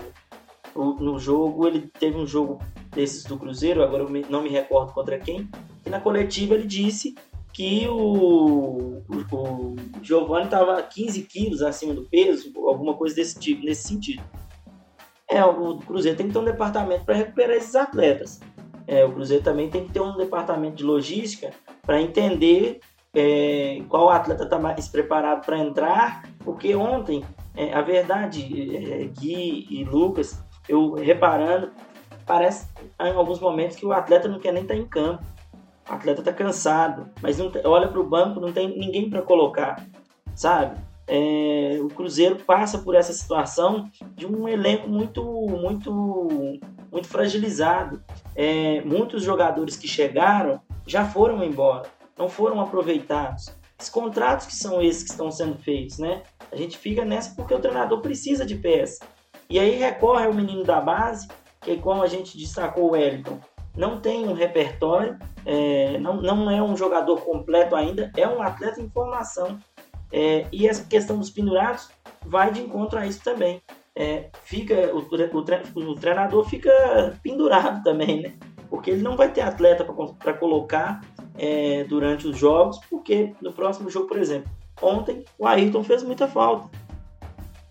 [0.76, 2.60] no jogo ele teve um jogo
[2.92, 5.48] desses do Cruzeiro, agora eu não me recordo contra quem,
[5.86, 7.14] e na coletiva ele disse
[7.56, 13.88] que o, o, Giovanni estava 15 quilos acima do peso, alguma coisa desse tipo, nesse
[13.88, 14.22] sentido.
[15.30, 18.42] É, o Cruzeiro tem que ter um departamento para recuperar esses atletas.
[18.86, 22.82] É, o Cruzeiro também tem que ter um departamento de logística para entender
[23.14, 27.24] é, qual atleta está mais preparado para entrar, porque ontem,
[27.56, 31.72] é, a verdade, é, Gui e Lucas, eu reparando,
[32.26, 32.68] parece
[33.00, 35.24] em alguns momentos que o atleta não quer nem estar tá em campo.
[35.90, 39.86] O atleta está cansado, mas não, olha para o banco, não tem ninguém para colocar,
[40.34, 40.80] sabe?
[41.08, 46.60] É, o Cruzeiro passa por essa situação de um elenco muito, muito,
[46.92, 48.02] muito fragilizado.
[48.36, 53.54] É, muitos jogadores que chegaram já foram embora, não foram aproveitados.
[53.80, 56.24] Os contratos que são esses que estão sendo feitos, né?
[56.52, 59.06] A gente fica nessa porque o treinador precisa de peça.
[59.50, 61.28] E aí recorre ao menino da base,
[61.62, 63.40] que como a gente destacou o Wellington,
[63.76, 68.82] não tem um repertório, é, não, não é um jogador completo ainda, é um atleta
[68.82, 69.60] em formação.
[70.12, 71.90] É, e essa questão dos pendurados
[72.26, 73.62] vai de encontro a isso também.
[73.96, 78.34] É, fica o, o, o, treinador fica pendurado também, né?
[78.70, 79.86] Porque ele não vai ter atleta
[80.20, 81.02] para colocar
[81.38, 86.28] é, durante os jogos, porque no próximo jogo, por exemplo, ontem o Ayrton fez muita
[86.28, 86.70] falta.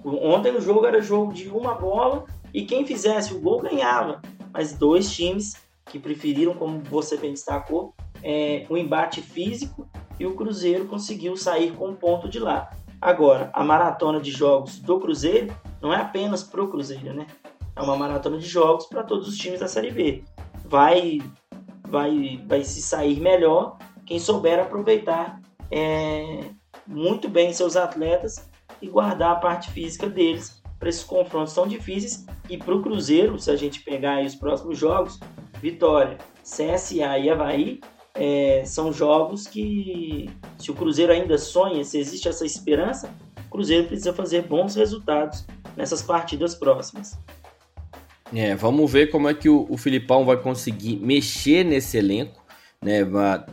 [0.04, 4.20] Ontem o jogo era jogo de uma bola e quem fizesse o gol ganhava.
[4.52, 10.34] Mas dois times que preferiram, como você bem destacou, é, o embate físico e o
[10.34, 12.70] Cruzeiro conseguiu sair com um ponto de lá.
[13.00, 17.26] Agora, a maratona de jogos do Cruzeiro não é apenas pro Cruzeiro, né?
[17.76, 20.24] É uma maratona de jogos para todos os times da Série B.
[20.64, 21.20] Vai,
[21.88, 26.44] vai, vai se sair melhor quem souber aproveitar é,
[26.86, 28.48] muito bem seus atletas
[28.80, 32.24] e guardar a parte física deles para esses confrontos tão difíceis.
[32.48, 35.18] E para o Cruzeiro, se a gente pegar os próximos jogos,
[35.64, 37.81] Vitória, CSA e Havaí,
[38.14, 43.11] é, são jogos que, se o Cruzeiro ainda sonha, se existe essa esperança,
[43.46, 47.18] o Cruzeiro precisa fazer bons resultados nessas partidas próximas.
[48.35, 52.44] É, vamos ver como é que o, o Filipão vai conseguir mexer nesse elenco,
[52.83, 53.00] né?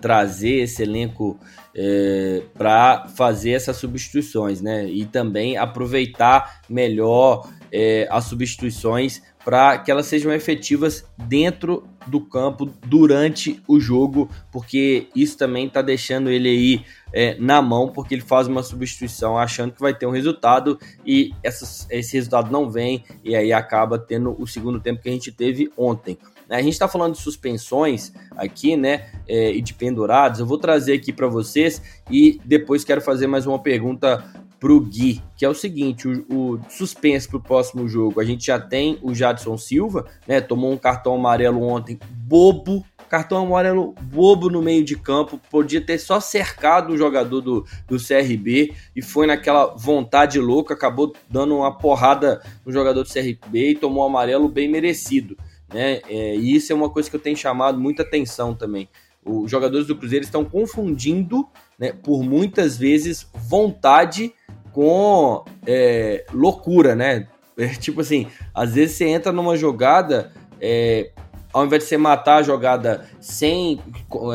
[0.01, 1.39] Trazer esse elenco
[1.73, 4.85] é, para fazer essas substituições, né?
[4.85, 12.65] E também aproveitar melhor é, as substituições para que elas sejam efetivas dentro do campo
[12.85, 18.21] durante o jogo, porque isso também está deixando ele aí é, na mão, porque ele
[18.21, 23.03] faz uma substituição achando que vai ter um resultado e essa, esse resultado não vem,
[23.23, 26.17] e aí acaba tendo o segundo tempo que a gente teve ontem.
[26.49, 29.09] A gente está falando de suspensões aqui, né?
[29.25, 30.41] É, e de pendurados.
[30.41, 34.21] Eu vou trazer aqui para vocês e depois quero fazer mais uma pergunta
[34.61, 38.21] pro Gui, que é o seguinte: o, o suspense pro próximo jogo.
[38.21, 40.39] A gente já tem o Jadson Silva, né?
[40.39, 45.97] Tomou um cartão amarelo ontem, bobo, cartão amarelo bobo no meio de campo, podia ter
[45.97, 51.75] só cercado o jogador do, do CRB e foi naquela vontade louca, acabou dando uma
[51.75, 55.35] porrada no jogador do CRB e tomou um amarelo bem merecido.
[55.73, 56.01] Né?
[56.07, 58.87] É, e isso é uma coisa que eu tenho chamado muita atenção também.
[59.23, 61.47] Os jogadores do Cruzeiro estão confundindo,
[61.77, 64.33] né, por muitas vezes, vontade
[64.71, 67.27] com é, loucura, né?
[67.57, 71.11] É, tipo assim, às vezes você entra numa jogada é,
[71.53, 73.79] ao invés de você matar a jogada sem,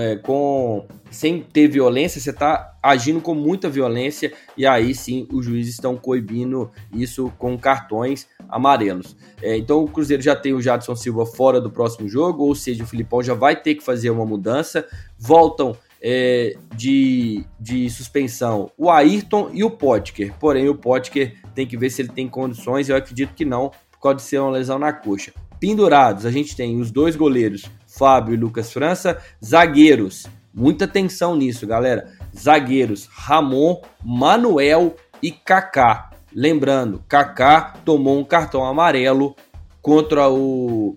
[0.01, 5.45] é, com, sem ter violência, você está agindo com muita violência e aí sim os
[5.45, 9.17] juízes estão coibindo isso com cartões amarelos.
[9.43, 12.85] É, então o Cruzeiro já tem o Jadson Silva fora do próximo jogo, ou seja,
[12.85, 14.87] o Filipão já vai ter que fazer uma mudança.
[15.19, 15.75] Voltam
[16.09, 20.33] é, de, de suspensão o Ayrton e o Potker.
[20.39, 22.89] Porém, o Potker tem que ver se ele tem condições.
[22.89, 25.33] Eu acredito que não, por causa de ser uma lesão na coxa.
[25.59, 29.21] Pendurados, a gente tem os dois goleiros, Fábio e Lucas França.
[29.45, 32.13] Zagueiros, muita atenção nisso, galera.
[32.39, 36.11] Zagueiros, Ramon, Manuel e Kaká.
[36.33, 39.35] Lembrando, Kaká tomou um cartão amarelo
[39.83, 40.97] contra o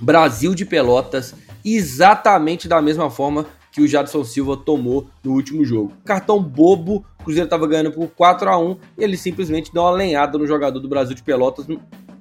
[0.00, 1.32] Brasil de Pelotas,
[1.64, 5.92] exatamente da mesma forma que o Jadson Silva tomou no último jogo.
[6.02, 9.90] Cartão bobo, o Cruzeiro estava ganhando por 4 a 1 e ele simplesmente deu uma
[9.90, 11.66] lenhada no jogador do Brasil de Pelotas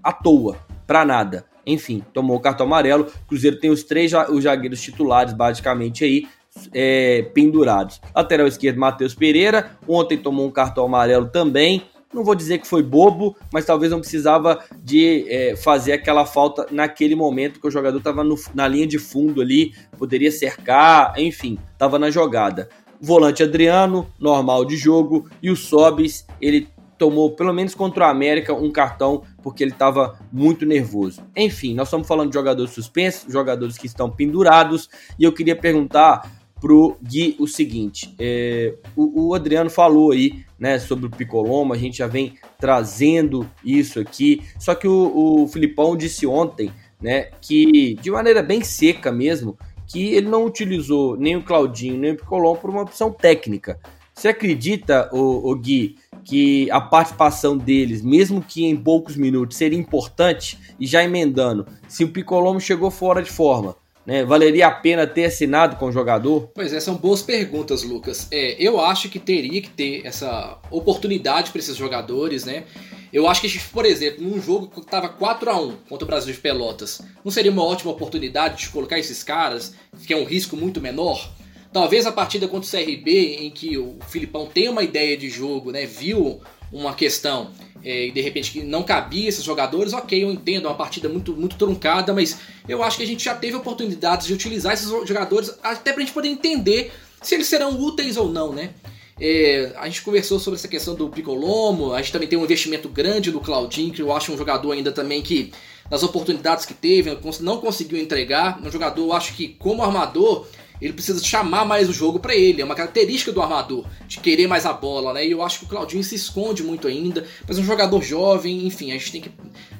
[0.03, 1.45] à toa para nada.
[1.65, 3.05] Enfim, tomou o cartão amarelo.
[3.05, 6.27] O Cruzeiro tem os três os zagueiros titulares, basicamente, aí,
[6.73, 8.01] é, pendurados.
[8.13, 9.77] Lateral esquerdo, Matheus Pereira.
[9.87, 11.83] Ontem tomou um cartão amarelo também.
[12.15, 16.65] Não vou dizer que foi bobo, mas talvez não precisava de é, fazer aquela falta
[16.71, 18.23] naquele momento que o jogador estava
[18.53, 22.69] na linha de fundo ali, poderia cercar, enfim, estava na jogada.
[23.01, 28.53] Volante Adriano, normal de jogo, e o Sobis, ele tomou, pelo menos contra o América,
[28.53, 31.21] um cartão porque ele estava muito nervoso.
[31.35, 36.44] Enfim, nós estamos falando de jogadores suspensos, jogadores que estão pendurados, e eu queria perguntar
[36.59, 41.77] pro Gui o seguinte: é, o, o, Adriano falou aí né, sobre o Picolomo, a
[41.77, 47.95] gente já vem trazendo isso aqui, só que o, o Filipão disse ontem né, que,
[48.01, 52.57] de maneira bem seca mesmo, que ele não utilizou nem o Claudinho nem o Picolomo
[52.57, 53.79] por uma opção técnica.
[54.13, 59.77] Você acredita, o, o Gui, que a participação deles, mesmo que em poucos minutos, seria
[59.77, 60.57] importante?
[60.79, 65.25] E já emendando, se o Picolomo chegou fora de forma, né, valeria a pena ter
[65.25, 66.49] assinado com o jogador?
[66.53, 68.27] Pois é, são boas perguntas, Lucas.
[68.31, 72.63] É, eu acho que teria que ter essa oportunidade para esses jogadores, né?
[73.11, 76.33] Eu acho que, por exemplo, num jogo que estava 4 a 1 contra o Brasil
[76.33, 79.73] de Pelotas, não seria uma ótima oportunidade de colocar esses caras,
[80.05, 81.31] que é um risco muito menor?
[81.71, 85.71] Talvez a partida contra o CRB, em que o Filipão tem uma ideia de jogo,
[85.71, 85.85] né?
[85.85, 86.41] Viu
[86.71, 87.51] uma questão
[87.85, 91.33] e de repente que não cabia esses jogadores, ok, eu entendo, é uma partida muito,
[91.33, 95.53] muito truncada, mas eu acho que a gente já teve oportunidades de utilizar esses jogadores
[95.61, 98.71] até pra gente poder entender se eles serão úteis ou não, né?
[99.19, 102.89] É, a gente conversou sobre essa questão do Picolomo, a gente também tem um investimento
[102.89, 105.53] grande no Claudinho, que eu acho um jogador ainda também que,
[105.89, 108.59] nas oportunidades que teve, não conseguiu entregar.
[108.61, 110.47] Um jogador, eu acho que como armador,
[110.81, 112.61] ele precisa chamar mais o jogo para ele.
[112.61, 115.25] É uma característica do armador, de querer mais a bola, né?
[115.25, 118.65] E eu acho que o Claudinho se esconde muito ainda, mas é um jogador jovem,
[118.65, 119.31] enfim, a gente tem que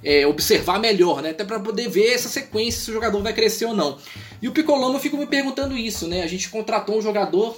[0.04, 1.32] é, observar melhor, né?
[1.32, 3.98] Até para poder ver essa sequência, se o jogador vai crescer ou não.
[4.42, 6.24] E o Picolombo eu fico me perguntando isso, né?
[6.24, 7.58] A gente contratou um jogador,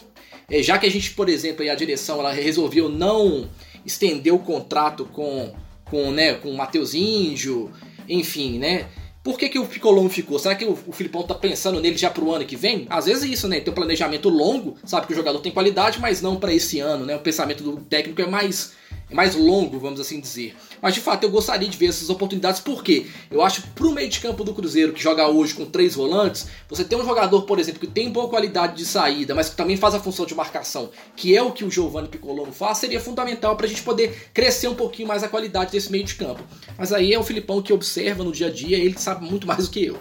[0.50, 3.50] é, já que a gente, por exemplo, a direção ela resolveu não
[3.86, 5.54] estender o contrato com,
[5.86, 7.72] com, né, com o Matheus Índio,
[8.08, 8.88] enfim, né?
[9.24, 10.40] Por que, que o Picolombo ficou?
[10.40, 12.88] Será que o, o Filipão tá pensando nele já pro ano que vem?
[12.90, 13.60] Às vezes é isso, né?
[13.60, 17.06] Tem um planejamento longo, sabe que o jogador tem qualidade, mas não para esse ano,
[17.06, 17.16] né?
[17.16, 18.77] O pensamento do técnico é mais
[19.12, 20.56] mais longo, vamos assim dizer.
[20.82, 24.10] Mas de fato eu gostaria de ver essas oportunidades, porque eu acho que pro meio
[24.10, 27.60] de campo do Cruzeiro, que joga hoje com três volantes, você tem um jogador, por
[27.60, 30.90] exemplo, que tem boa qualidade de saída, mas que também faz a função de marcação,
[31.16, 34.68] que é o que o Giovanni Piccolomo faz, seria fundamental para a gente poder crescer
[34.68, 36.44] um pouquinho mais a qualidade desse meio de campo.
[36.78, 39.66] Mas aí é o Filipão que observa no dia a dia, ele sabe muito mais
[39.66, 39.98] do que eu.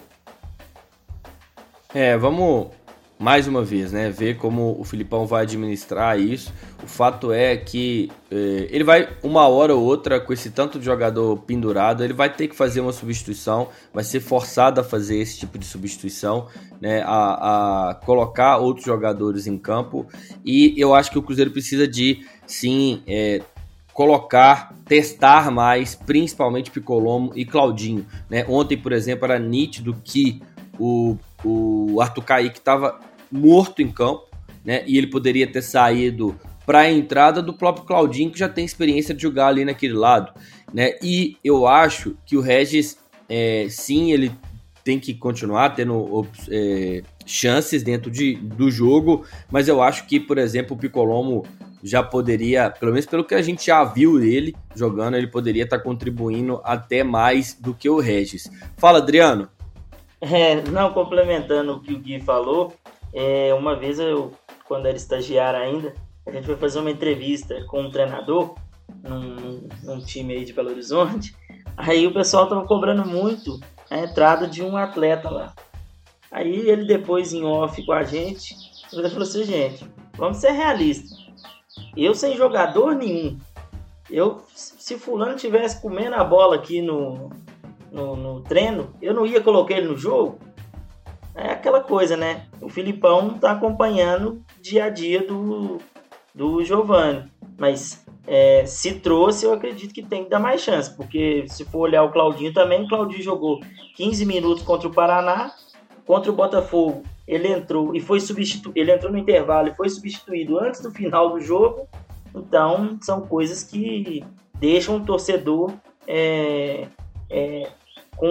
[1.93, 2.67] É, vamos
[3.19, 6.53] mais uma vez, né, ver como o Filipão vai administrar isso.
[6.83, 10.85] O fato é que eh, ele vai, uma hora ou outra, com esse tanto de
[10.85, 15.39] jogador pendurado, ele vai ter que fazer uma substituição, vai ser forçado a fazer esse
[15.39, 16.47] tipo de substituição,
[16.79, 20.05] né, a, a colocar outros jogadores em campo.
[20.45, 23.41] E eu acho que o Cruzeiro precisa de, sim, eh,
[23.97, 28.05] colocar, testar mais, principalmente Picolomo e Claudinho.
[28.29, 28.45] Né?
[28.47, 30.39] Ontem, por exemplo, era nítido que
[30.79, 32.99] o, o Arthur Kaique estava
[33.31, 34.27] morto em campo,
[34.63, 34.83] né?
[34.87, 39.15] E ele poderia ter saído para a entrada do próprio Claudinho, que já tem experiência
[39.15, 40.33] de jogar ali naquele lado,
[40.73, 40.95] né?
[41.01, 42.97] E eu acho que o Regis,
[43.29, 44.31] é, sim, ele
[44.83, 50.37] tem que continuar tendo é, chances dentro de, do jogo, mas eu acho que, por
[50.37, 51.45] exemplo, o Picolomo
[51.83, 55.77] já poderia, pelo menos pelo que a gente já viu ele jogando, ele poderia estar
[55.77, 58.49] tá contribuindo até mais do que o Regis.
[58.77, 59.49] Fala, Adriano.
[60.21, 62.73] É, não, complementando o que o Gui falou,
[63.13, 64.33] é, uma vez eu,
[64.67, 65.93] quando era estagiário ainda,
[66.25, 68.55] a gente foi fazer uma entrevista com um treinador
[69.03, 71.35] num, num time aí de Belo Horizonte.
[71.75, 75.53] Aí o pessoal tava cobrando muito a entrada de um atleta lá.
[76.31, 78.55] Aí ele depois em off com a gente,
[78.91, 79.85] ele falou assim, gente,
[80.17, 81.17] vamos ser realistas.
[81.95, 83.37] Eu sem jogador nenhum.
[84.09, 87.29] Eu, se fulano tivesse comendo a bola aqui no,
[87.91, 90.39] no, no treino, eu não ia colocar ele no jogo.
[91.35, 92.47] É aquela coisa, né?
[92.59, 95.77] O Filipão tá acompanhando dia a dia do,
[96.33, 97.31] do Giovanni.
[97.57, 101.79] Mas é, se trouxe, eu acredito que tem que dar mais chance, porque se for
[101.79, 103.59] olhar o Claudinho também, o Claudinho jogou
[103.95, 105.51] 15 minutos contra o Paraná,
[106.05, 110.59] contra o Botafogo, ele entrou e foi substituído, ele entrou no intervalo e foi substituído
[110.59, 111.87] antes do final do jogo.
[112.33, 114.23] Então, são coisas que
[114.59, 115.73] deixam o torcedor
[116.07, 116.87] é,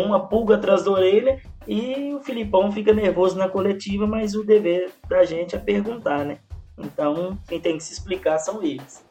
[0.07, 4.91] uma pulga atrás da orelha e o Filipão fica nervoso na coletiva, mas o dever
[5.09, 6.39] da gente é perguntar, né?
[6.79, 9.05] Então, quem tem que se explicar são eles.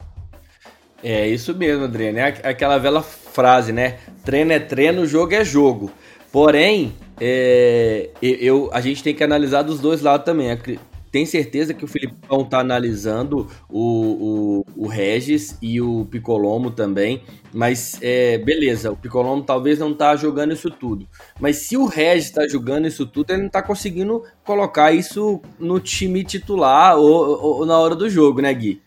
[1.04, 2.20] É isso mesmo, Adriano.
[2.20, 4.00] É aquela velha frase, né?
[4.24, 5.92] Treino é treino, jogo é jogo.
[6.32, 10.50] Porém, é, eu, a gente tem que analisar dos dois lados também.
[11.16, 17.24] Tem certeza que o Filipão tá analisando o, o, o Regis e o Picolomo também.
[17.54, 21.08] Mas é, beleza, o Picolomo talvez não tá jogando isso tudo.
[21.40, 25.80] Mas se o Regis tá jogando isso tudo, ele não tá conseguindo colocar isso no
[25.80, 28.82] time titular ou, ou, na hora do jogo, né, Gui?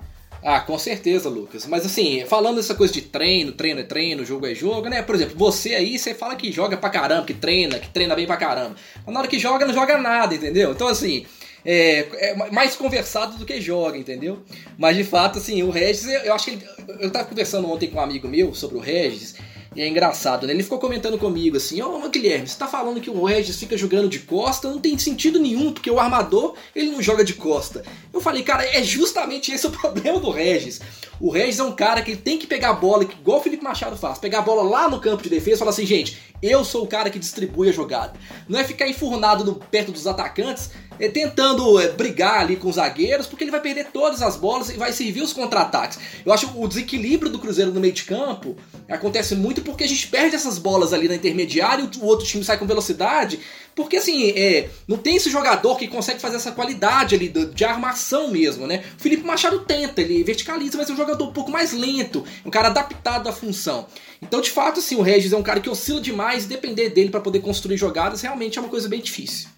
[0.45, 1.67] Ah, com certeza, Lucas.
[1.67, 5.01] Mas assim, falando essa coisa de treino, treino é treino, jogo é jogo, né?
[5.01, 8.27] Por exemplo, você aí, você fala que joga pra caramba, que treina, que treina bem
[8.27, 8.77] pra caramba.
[9.07, 10.73] Mas na hora que joga, não joga nada, entendeu?
[10.73, 11.25] Então, assim,
[11.65, 14.43] é, é mais conversado do que joga, entendeu?
[14.77, 16.65] Mas de fato, assim, o Regis, eu, acho que ele.
[17.01, 19.35] Eu tava conversando ontem com um amigo meu sobre o Regis.
[19.77, 20.53] E é engraçado, né?
[20.53, 23.77] Ele ficou comentando comigo assim: Ô oh, Guilherme, você tá falando que o Regis fica
[23.77, 24.69] jogando de costa?
[24.69, 27.85] Não tem sentido nenhum, porque o armador ele não joga de costa.
[28.13, 30.81] Eu falei, cara, é justamente esse o problema do Regis.
[31.21, 33.63] O Regis é um cara que ele tem que pegar a bola, igual o Felipe
[33.63, 36.65] Machado faz, pegar a bola lá no campo de defesa e falar assim: gente, eu
[36.65, 38.15] sou o cara que distribui a jogada.
[38.49, 40.71] Não é ficar enfurnado no, perto dos atacantes
[41.07, 44.73] tentando é, brigar ali com os zagueiros, porque ele vai perder todas as bolas e
[44.73, 45.99] vai servir os contra-ataques.
[46.27, 48.57] Eu acho o desequilíbrio do Cruzeiro no meio de campo
[48.89, 52.43] acontece muito porque a gente perde essas bolas ali na intermediária e o outro time
[52.43, 53.39] sai com velocidade,
[53.77, 57.65] porque assim, é, não tem esse jogador que consegue fazer essa qualidade ali de, de
[57.65, 58.83] armação mesmo, né?
[58.99, 62.51] O Felipe Machado tenta, ele verticaliza, mas é um jogador um pouco mais lento, um
[62.51, 63.87] cara adaptado à função.
[64.21, 67.11] Então, de fato, assim, o Regis é um cara que oscila demais e depender dele
[67.11, 69.49] para poder construir jogadas realmente é uma coisa bem difícil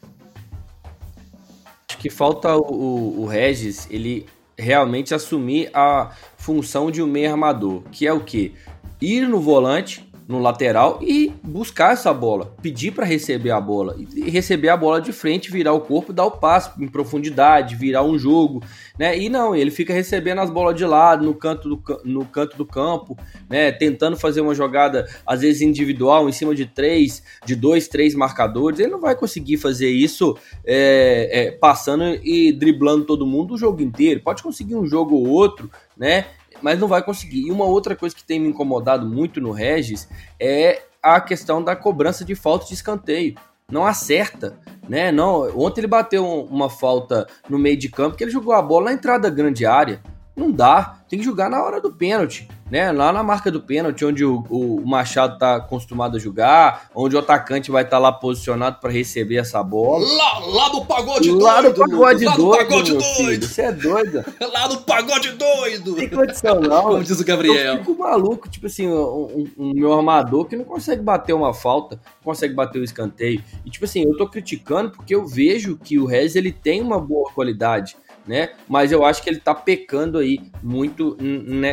[2.00, 4.26] que falta o, o Regis, ele
[4.58, 8.54] realmente assumir a função de um meio armador, que é o que?
[9.02, 14.30] Ir no volante, no lateral e buscar essa bola, pedir para receber a bola e
[14.30, 18.16] receber a bola de frente, virar o corpo, dar o passo em profundidade, virar um
[18.16, 18.62] jogo,
[18.96, 19.18] né?
[19.18, 22.64] E não, ele fica recebendo as bolas de lado, no canto do, no canto do
[22.64, 23.72] campo, né?
[23.72, 28.78] Tentando fazer uma jogada às vezes individual em cima de três, de dois, três marcadores.
[28.78, 33.82] Ele não vai conseguir fazer isso é, é, passando e driblando todo mundo o jogo
[33.82, 34.20] inteiro.
[34.20, 36.26] Pode conseguir um jogo ou outro, né?
[36.62, 37.46] Mas não vai conseguir.
[37.46, 41.74] E uma outra coisa que tem me incomodado muito no Regis é a questão da
[41.74, 43.34] cobrança de falta de escanteio.
[43.70, 45.12] Não acerta, né?
[45.12, 48.86] Não, ontem ele bateu uma falta no meio de campo que ele jogou a bola
[48.86, 50.02] na entrada grande área.
[50.34, 52.92] Não dá, tem que jogar na hora do pênalti né?
[52.92, 57.18] Lá na marca do pênalti, onde o, o Machado tá acostumado a jogar, onde o
[57.18, 60.06] atacante vai estar tá lá posicionado para receber essa bola.
[60.06, 61.78] Lá, lá no pagode lá doido.
[61.78, 63.46] No pagode lá doido, no pagode doido.
[63.46, 64.24] Você é doido.
[64.52, 65.94] lá no pagode doido.
[65.96, 66.82] Tem condição, não.
[66.82, 67.74] Como diz o Gabriel.
[67.74, 71.52] Eu fico maluco, tipo assim, um, um, um meu armador que não consegue bater uma
[71.52, 73.42] falta, não consegue bater o um escanteio.
[73.64, 77.00] E tipo assim, eu tô criticando porque eu vejo que o Rez ele tem uma
[77.00, 77.96] boa qualidade
[78.30, 78.50] né?
[78.68, 81.16] Mas eu acho que ele tá pecando aí muito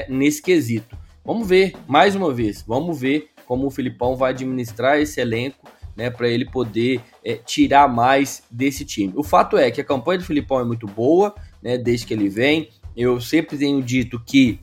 [0.10, 0.98] nesse quesito.
[1.24, 6.10] Vamos ver, mais uma vez, vamos ver como o Filipão vai administrar esse elenco, né,
[6.10, 9.14] para ele poder é, tirar mais desse time.
[9.16, 12.28] O fato é que a campanha do Filipão é muito boa, né, desde que ele
[12.28, 12.70] vem.
[12.96, 14.60] Eu sempre tenho dito que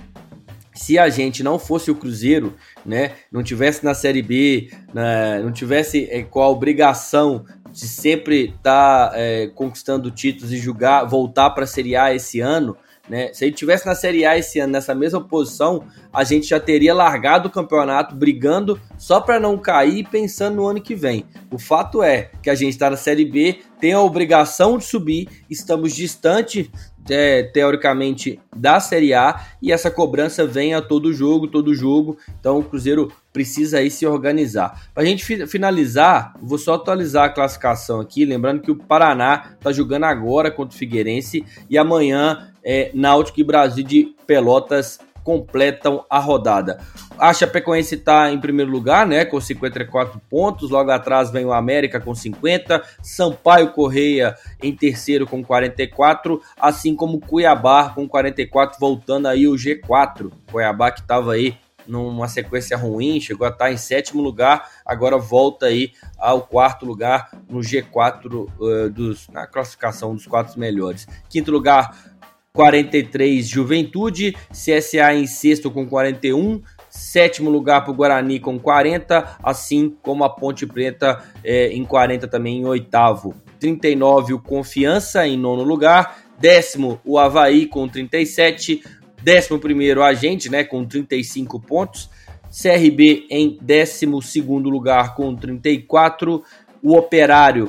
[0.75, 5.53] se a gente não fosse o Cruzeiro, né, não tivesse na Série B, né, não
[5.53, 11.51] tivesse é, com a obrigação de sempre estar tá, é, conquistando títulos e jogar, voltar
[11.51, 12.77] para a Série A esse ano,
[13.09, 13.33] né?
[13.35, 16.95] Se ele tivesse na Série A esse ano, nessa mesma posição, a gente já teria
[16.95, 21.27] largado o campeonato brigando só para não cair pensando no ano que vem.
[21.51, 25.29] O fato é que a gente está na Série B, tem a obrigação de subir,
[25.51, 26.71] estamos distante
[27.09, 32.17] é, teoricamente da Série A e essa cobrança vem a todo jogo, todo jogo.
[32.39, 34.89] Então o Cruzeiro precisa aí se organizar.
[34.95, 39.73] Para a gente finalizar, vou só atualizar a classificação aqui, lembrando que o Paraná está
[39.73, 46.19] jogando agora contra o Figueirense e amanhã é, Náutico e Brasil de Pelotas completam a
[46.21, 46.79] rodada.
[47.19, 50.71] A Chapecoense está em primeiro lugar, né, com 54 pontos.
[50.71, 57.19] Logo atrás vem o América com 50, Sampaio Correia em terceiro com 44, assim como
[57.19, 60.31] Cuiabá com 44, voltando aí o G4.
[60.53, 61.57] Cuiabá que estava aí
[61.87, 66.87] numa sequência ruim, chegou a estar tá em sétimo lugar, agora volta aí ao quarto
[66.87, 71.07] lugar no G4 uh, dos, na classificação dos quatro melhores.
[71.29, 71.97] Quinto lugar,
[72.57, 79.93] 43 Juventude, CSA em sexto com 41, sétimo lugar para o Guarani com 40, assim
[80.01, 83.35] como a Ponte Preta é, em 40 também em oitavo.
[83.59, 88.85] 39 o Confiança em nono lugar, décimo o Havaí com 37,
[89.21, 92.09] décimo primeiro a gente né, com 35 pontos,
[92.51, 96.41] CRB em décimo segundo lugar com 34,
[96.81, 97.69] o Operário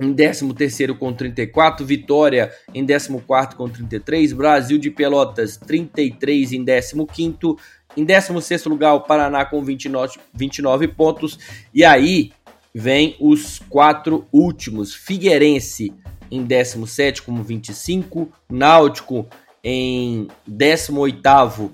[0.00, 7.58] em 13º com 34, Vitória em 14º com 33, Brasil de Pelotas 33 em 15º,
[7.96, 11.38] em 16º lugar o Paraná com 29, 29 pontos,
[11.74, 12.32] e aí
[12.74, 15.92] vem os quatro últimos, Figueirense
[16.30, 19.26] em 17 com 25, Náutico
[19.64, 21.70] em 18º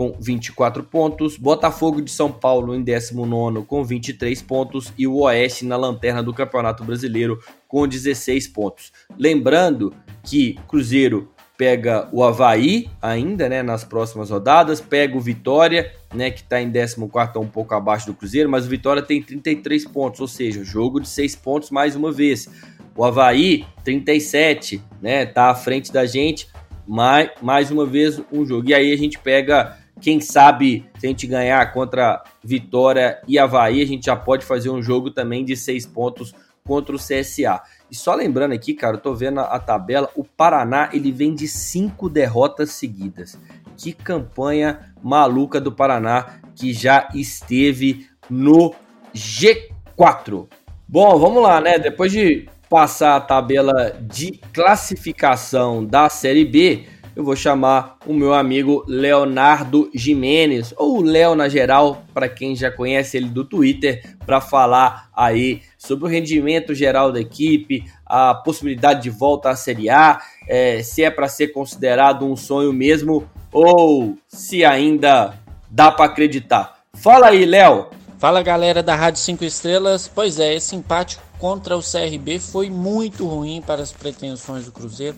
[0.00, 5.66] com 24 pontos, Botafogo de São Paulo em 19 com 23 pontos e o Oeste
[5.66, 7.38] na lanterna do Campeonato Brasileiro
[7.68, 8.92] com 16 pontos.
[9.18, 9.92] Lembrando
[10.24, 16.40] que Cruzeiro pega o Havaí ainda, né, nas próximas rodadas, pega o Vitória, né, que
[16.40, 16.98] está em 14
[17.36, 21.10] um pouco abaixo do Cruzeiro, mas o Vitória tem 33 pontos, ou seja, jogo de
[21.10, 22.48] 6 pontos mais uma vez.
[22.96, 26.48] O Havaí, 37, né, tá à frente da gente,
[26.88, 28.70] mais, mais uma vez um jogo.
[28.70, 33.82] E aí a gente pega quem sabe, se a gente ganhar contra Vitória e Havaí,
[33.82, 36.34] a gente já pode fazer um jogo também de seis pontos
[36.64, 37.60] contra o CSA.
[37.90, 41.48] E só lembrando aqui, cara, eu tô vendo a tabela, o Paraná ele vem de
[41.48, 43.38] cinco derrotas seguidas.
[43.76, 48.74] Que campanha maluca do Paraná que já esteve no
[49.14, 50.46] G4.
[50.86, 51.78] Bom, vamos lá, né?
[51.78, 56.86] Depois de passar a tabela de classificação da Série B,
[57.20, 62.70] eu vou chamar o meu amigo Leonardo Jimenez, ou Léo na geral, para quem já
[62.70, 69.02] conhece ele do Twitter, para falar aí sobre o rendimento geral da equipe, a possibilidade
[69.02, 70.18] de volta à Série A,
[70.48, 75.34] é, se é para ser considerado um sonho mesmo ou se ainda
[75.70, 76.78] dá para acreditar.
[76.94, 77.88] Fala aí, Léo.
[78.18, 80.10] Fala galera da Rádio 5 Estrelas.
[80.12, 85.16] Pois é, esse empate contra o CRB foi muito ruim para as pretensões do Cruzeiro.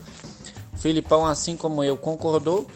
[0.83, 2.67] Filipão, assim como eu, concordou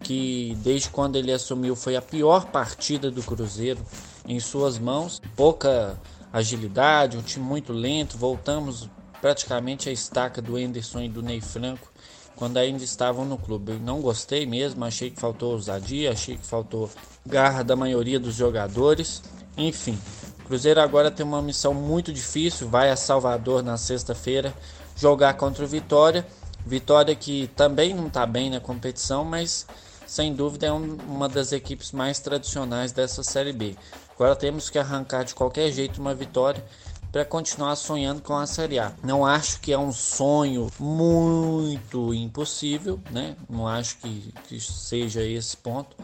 [0.00, 3.80] que desde quando ele assumiu foi a pior partida do Cruzeiro
[4.24, 5.20] em suas mãos.
[5.34, 6.00] Pouca
[6.32, 8.16] agilidade, um time muito lento.
[8.16, 8.88] Voltamos
[9.20, 11.90] praticamente à estaca do Enderson e do Ney Franco
[12.36, 13.72] quando ainda estavam no clube.
[13.72, 16.88] Eu não gostei mesmo, achei que faltou ousadia, achei que faltou
[17.26, 19.24] garra da maioria dos jogadores.
[19.56, 19.98] Enfim,
[20.38, 24.54] o Cruzeiro agora tem uma missão muito difícil, vai a Salvador na sexta-feira
[24.94, 26.24] jogar contra o Vitória
[26.66, 29.64] Vitória que também não está bem na competição, mas
[30.04, 33.76] sem dúvida é um, uma das equipes mais tradicionais dessa Série B.
[34.14, 36.64] Agora temos que arrancar de qualquer jeito uma vitória
[37.12, 38.92] para continuar sonhando com a Série A.
[39.02, 43.36] Não acho que é um sonho muito impossível, né?
[43.48, 45.96] Não acho que, que seja esse ponto,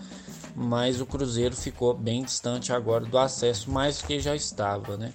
[0.55, 5.13] mas o Cruzeiro ficou bem distante agora do acesso, mais do que já estava, né?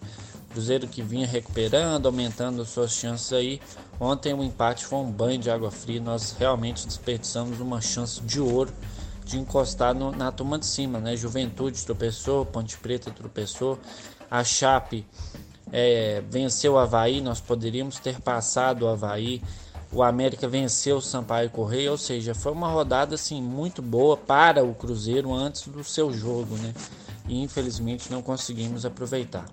[0.58, 3.62] Cruzeiro que vinha recuperando, aumentando suas chances aí.
[4.00, 6.02] Ontem o empate foi um banho de água fria.
[6.02, 8.74] Nós realmente desperdiçamos uma chance de ouro
[9.24, 11.16] de encostar no, na turma de cima, né?
[11.16, 13.78] Juventude tropeçou, Ponte Preta tropeçou,
[14.32, 15.06] a Chape
[15.72, 19.44] é, venceu o Havaí, nós poderíamos ter passado o Havaí.
[19.92, 24.64] O América venceu o Sampaio Correia, ou seja, foi uma rodada assim muito boa para
[24.64, 26.74] o Cruzeiro antes do seu jogo, né?
[27.28, 29.46] E infelizmente não conseguimos aproveitar.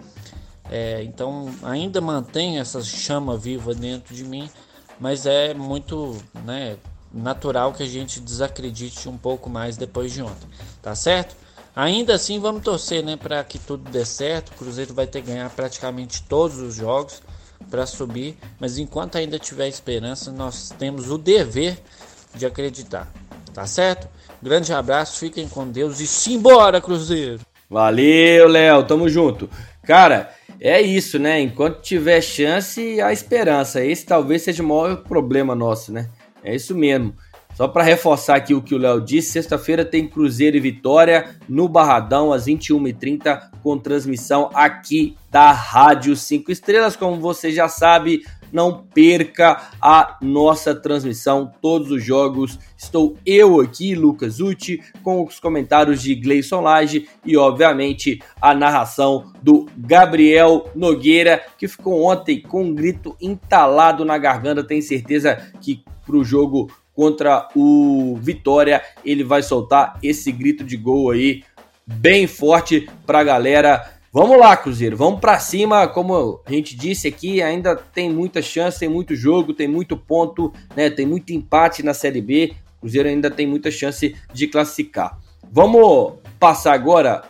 [0.70, 4.48] É, então ainda mantém essa chama viva dentro de mim,
[4.98, 6.76] mas é muito né,
[7.12, 10.48] natural que a gente desacredite um pouco mais depois de ontem,
[10.82, 11.36] tá certo?
[11.76, 14.50] Ainda assim vamos torcer né, para que tudo dê certo.
[14.50, 17.20] O Cruzeiro vai ter que ganhar praticamente todos os jogos
[17.68, 21.76] para subir, mas enquanto ainda tiver esperança, nós temos o dever
[22.34, 23.12] de acreditar.
[23.52, 24.08] Tá certo?
[24.40, 27.40] Grande abraço, fiquem com Deus e simbora, Cruzeiro!
[27.68, 29.48] Valeu, Léo, tamo junto.
[29.84, 30.32] Cara,
[30.70, 31.40] é isso, né?
[31.40, 33.84] Enquanto tiver chance, há esperança.
[33.84, 36.08] Esse talvez seja o maior problema nosso, né?
[36.42, 37.14] É isso mesmo.
[37.54, 41.68] Só para reforçar aqui o que o Léo disse, sexta-feira tem Cruzeiro e Vitória no
[41.68, 46.96] Barradão, às 21h30, com transmissão aqui da Rádio 5 Estrelas.
[46.96, 52.56] Como você já sabe, não perca a nossa transmissão, todos os jogos.
[52.78, 59.32] Estou eu aqui, Lucas Uti, com os comentários de Gleison Lage e, obviamente, a narração
[59.42, 64.62] do Gabriel Nogueira, que ficou ontem com um grito entalado na garganta.
[64.62, 70.76] Tenho certeza que para o jogo contra o Vitória, ele vai soltar esse grito de
[70.76, 71.42] gol aí
[71.84, 73.93] bem forte para a galera.
[74.14, 75.88] Vamos lá, Cruzeiro, vamos para cima.
[75.88, 80.52] Como a gente disse aqui, ainda tem muita chance, tem muito jogo, tem muito ponto,
[80.76, 80.88] né?
[80.88, 82.54] Tem muito empate na Série B.
[82.80, 85.18] Cruzeiro ainda tem muita chance de classificar.
[85.50, 87.24] Vamos passar agora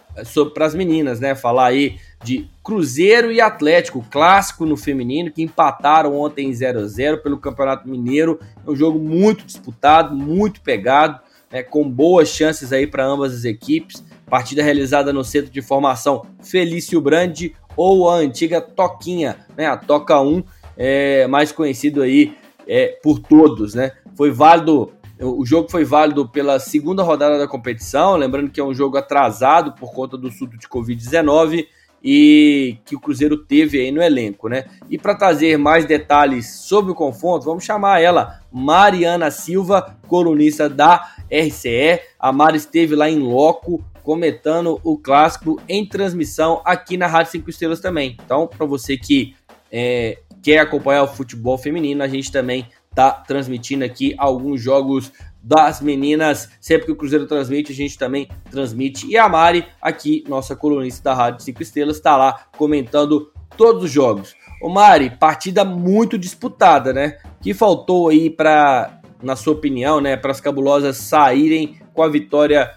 [0.53, 1.35] para as meninas, né?
[1.35, 6.87] Falar aí de Cruzeiro e Atlético, clássico no feminino, que empataram ontem em 0 a
[6.87, 8.39] 0 pelo Campeonato Mineiro.
[8.66, 11.18] É um jogo muito disputado, muito pegado,
[11.51, 14.05] né, com boas chances aí para ambas as equipes.
[14.28, 20.20] Partida realizada no centro de formação Felício Brandi ou a antiga Toquinha, né, a Toca
[20.20, 20.42] 1,
[20.76, 23.92] é, mais conhecido aí é, por todos, né?
[24.16, 28.74] Foi válido o jogo foi válido pela segunda rodada da competição, lembrando que é um
[28.74, 31.66] jogo atrasado por conta do surto de Covid-19
[32.05, 34.66] e que o Cruzeiro teve aí no elenco, né?
[34.90, 41.14] E para trazer mais detalhes sobre o confronto, vamos chamar ela, Mariana Silva, colunista da
[41.30, 42.00] RCE.
[42.20, 47.48] A Mari esteve lá em loco comentando o clássico em transmissão aqui na Rádio 5
[47.48, 48.18] Estrelas também.
[48.22, 49.34] Então, para você que
[49.72, 55.11] é, quer acompanhar o futebol feminino, a gente também tá transmitindo aqui alguns jogos
[55.45, 56.49] das meninas.
[56.59, 59.07] Sempre que o Cruzeiro transmite, a gente também transmite.
[59.07, 63.90] E a Mari, aqui, nossa colunista da Rádio 5 Estrelas, está lá comentando todos os
[63.90, 64.34] jogos.
[64.62, 67.18] Ô Mari, partida muito disputada, né?
[67.42, 72.74] Que faltou aí para, na sua opinião, né, para as cabulosas saírem com a vitória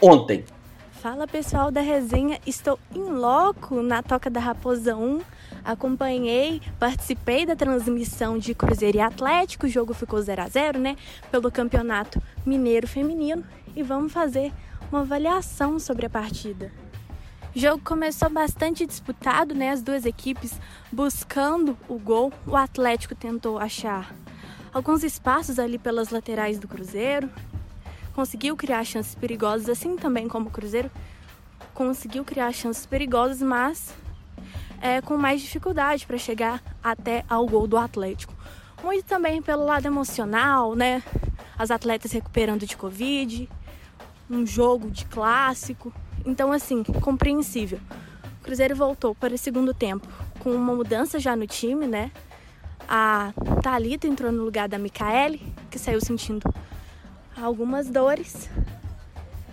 [0.00, 0.44] ontem?
[1.02, 5.20] Fala pessoal da resenha, estou em loco na Toca da Raposa 1
[5.64, 10.96] acompanhei, participei da transmissão de Cruzeiro e Atlético, o jogo ficou 0 a 0 né,
[11.30, 13.44] pelo Campeonato Mineiro Feminino,
[13.74, 14.52] e vamos fazer
[14.92, 16.70] uma avaliação sobre a partida.
[17.54, 20.60] O jogo começou bastante disputado, né, as duas equipes
[20.92, 22.32] buscando o gol.
[22.46, 24.12] O Atlético tentou achar
[24.72, 27.30] alguns espaços ali pelas laterais do Cruzeiro,
[28.12, 30.90] conseguiu criar chances perigosas, assim também como o Cruzeiro
[31.72, 33.94] conseguiu criar chances perigosas, mas
[34.84, 38.34] é, com mais dificuldade para chegar até ao gol do Atlético.
[38.82, 41.02] Muito também pelo lado emocional, né?
[41.58, 43.48] As atletas recuperando de Covid,
[44.28, 45.90] um jogo de clássico.
[46.26, 47.80] Então, assim, compreensível.
[48.42, 50.06] O Cruzeiro voltou para o segundo tempo
[50.40, 52.12] com uma mudança já no time, né?
[52.86, 53.32] A
[53.62, 56.46] Thalita entrou no lugar da Micaele, que saiu sentindo
[57.40, 58.50] algumas dores.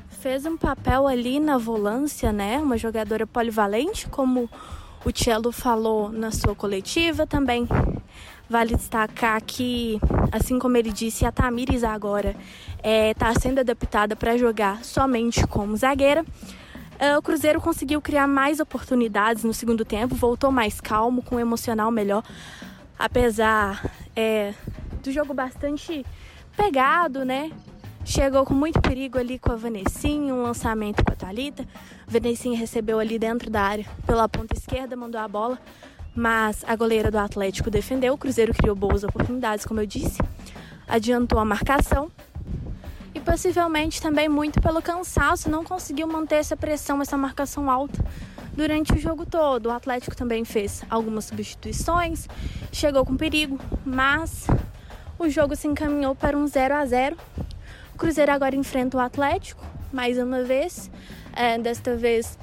[0.09, 2.57] Fez um papel ali na volância, né?
[2.57, 4.49] Uma jogadora polivalente, como
[5.03, 7.67] o Cello falou na sua coletiva também.
[8.49, 9.99] Vale destacar que,
[10.31, 12.35] assim como ele disse, a Tamires agora
[12.77, 16.25] está é, tá sendo adaptada para jogar somente como zagueira.
[16.99, 21.39] É, o Cruzeiro conseguiu criar mais oportunidades no segundo tempo, voltou mais calmo, com um
[21.39, 22.23] emocional melhor,
[22.99, 24.53] apesar é,
[25.01, 26.05] do jogo bastante
[26.55, 27.51] pegado, né?
[28.03, 31.65] Chegou com muito perigo ali com a Vanessinha, um lançamento com a Thalita.
[32.07, 35.59] A Vanessinha recebeu ali dentro da área pela ponta esquerda, mandou a bola,
[36.15, 38.13] mas a goleira do Atlético defendeu.
[38.13, 40.19] O Cruzeiro criou boas oportunidades, como eu disse,
[40.87, 42.11] adiantou a marcação
[43.13, 48.03] e possivelmente também muito pelo cansaço, não conseguiu manter essa pressão, essa marcação alta
[48.53, 49.67] durante o jogo todo.
[49.67, 52.27] O Atlético também fez algumas substituições,
[52.71, 54.47] chegou com perigo, mas
[55.19, 57.17] o jogo se encaminhou para um 0 a 0
[58.01, 60.89] Cruzeiro agora enfrenta o Atlético, mais uma vez.
[61.35, 62.35] É, desta vez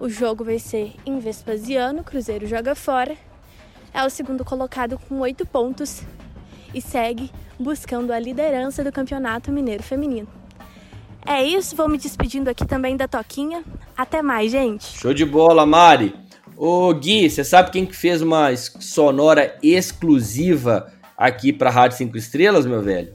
[0.00, 3.14] o jogo vai ser em Vespasiano, Cruzeiro joga fora.
[3.92, 6.00] É o segundo colocado com oito pontos
[6.72, 10.28] e segue buscando a liderança do Campeonato Mineiro Feminino.
[11.26, 13.62] É isso, vou me despedindo aqui também da Toquinha.
[13.94, 14.98] Até mais, gente.
[14.98, 16.14] Show de bola, Mari.
[16.56, 22.64] Ô Gui, você sabe quem que fez uma sonora exclusiva aqui para Rádio 5 Estrelas,
[22.64, 23.12] meu velho?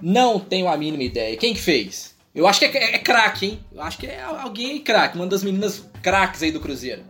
[0.00, 1.36] Não tenho a mínima ideia.
[1.36, 2.16] Quem que fez?
[2.34, 3.60] Eu acho que é, é, craque, hein?
[3.72, 7.02] Eu acho que é alguém aí craque, uma das meninas craques aí do Cruzeiro.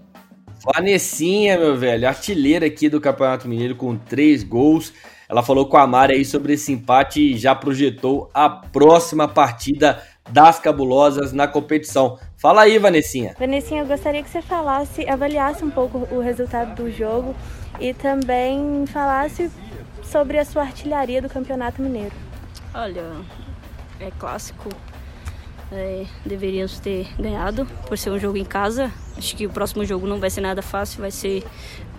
[0.65, 4.93] Vanessinha, meu velho, artilheira aqui do Campeonato Mineiro com três gols.
[5.29, 10.03] Ela falou com a Mari aí sobre esse empate e já projetou a próxima partida
[10.29, 12.19] das cabulosas na competição.
[12.37, 13.35] Fala aí, Vanessinha.
[13.39, 17.35] Vanessinha, eu gostaria que você falasse, avaliasse um pouco o resultado do jogo
[17.79, 19.51] e também falasse
[20.03, 22.30] sobre a sua artilharia do Campeonato Mineiro.
[22.75, 23.03] Olha,
[23.99, 24.69] é clássico.
[25.73, 28.91] É, deveríamos ter ganhado por ser um jogo em casa.
[29.17, 31.45] Acho que o próximo jogo não vai ser nada fácil, vai ser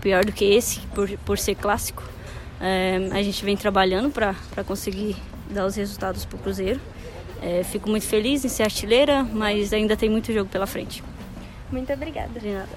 [0.02, 2.04] pior do que esse, por, por ser clássico.
[2.60, 5.16] É, a gente vem trabalhando para conseguir
[5.50, 6.80] dar os resultados para o Cruzeiro.
[7.42, 11.04] É, fico muito feliz em ser artilheira, mas ainda tem muito jogo pela frente.
[11.72, 12.40] Muito obrigada.
[12.40, 12.70] De nada.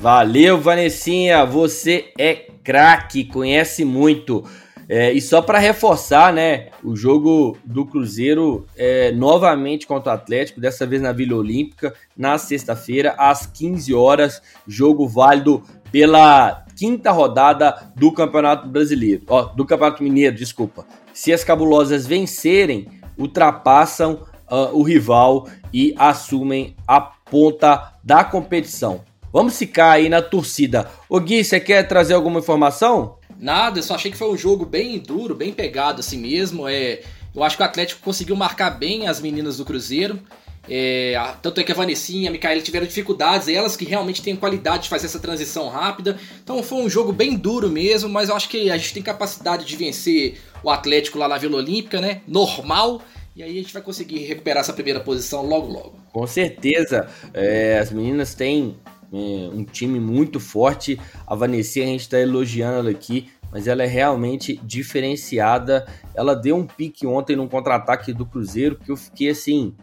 [0.00, 1.44] Valeu, Vanessinha.
[1.44, 2.34] Você é
[2.64, 4.44] craque, conhece muito.
[4.92, 10.60] É, e só para reforçar, né, o jogo do Cruzeiro é, novamente contra o Atlético,
[10.60, 15.62] dessa vez na Vila Olímpica, na sexta-feira, às 15 horas, jogo válido
[15.92, 20.84] pela quinta rodada do Campeonato Brasileiro, ó, do Campeonato Mineiro, desculpa.
[21.14, 29.02] Se as cabulosas vencerem, ultrapassam uh, o rival e assumem a ponta da competição.
[29.32, 30.90] Vamos ficar aí na torcida.
[31.08, 33.19] Ô Gui, você quer trazer alguma informação?
[33.40, 36.68] Nada, eu só achei que foi um jogo bem duro, bem pegado assim mesmo.
[36.68, 37.00] É,
[37.34, 40.20] eu acho que o Atlético conseguiu marcar bem as meninas do Cruzeiro.
[40.68, 44.36] É, tanto é que a Vanessinha e a Micaela tiveram dificuldades, elas que realmente têm
[44.36, 46.18] qualidade de fazer essa transição rápida.
[46.44, 49.64] Então foi um jogo bem duro mesmo, mas eu acho que a gente tem capacidade
[49.64, 52.20] de vencer o Atlético lá na Vila Olímpica, né?
[52.28, 53.00] Normal.
[53.34, 55.94] E aí a gente vai conseguir recuperar essa primeira posição logo logo.
[56.12, 57.08] Com certeza.
[57.32, 58.76] É, as meninas têm
[59.12, 61.00] é, um time muito forte.
[61.26, 65.86] A Vanessinha, a gente está elogiando ela aqui, mas ela é realmente diferenciada.
[66.14, 69.74] Ela deu um pique ontem num contra-ataque do Cruzeiro que eu fiquei assim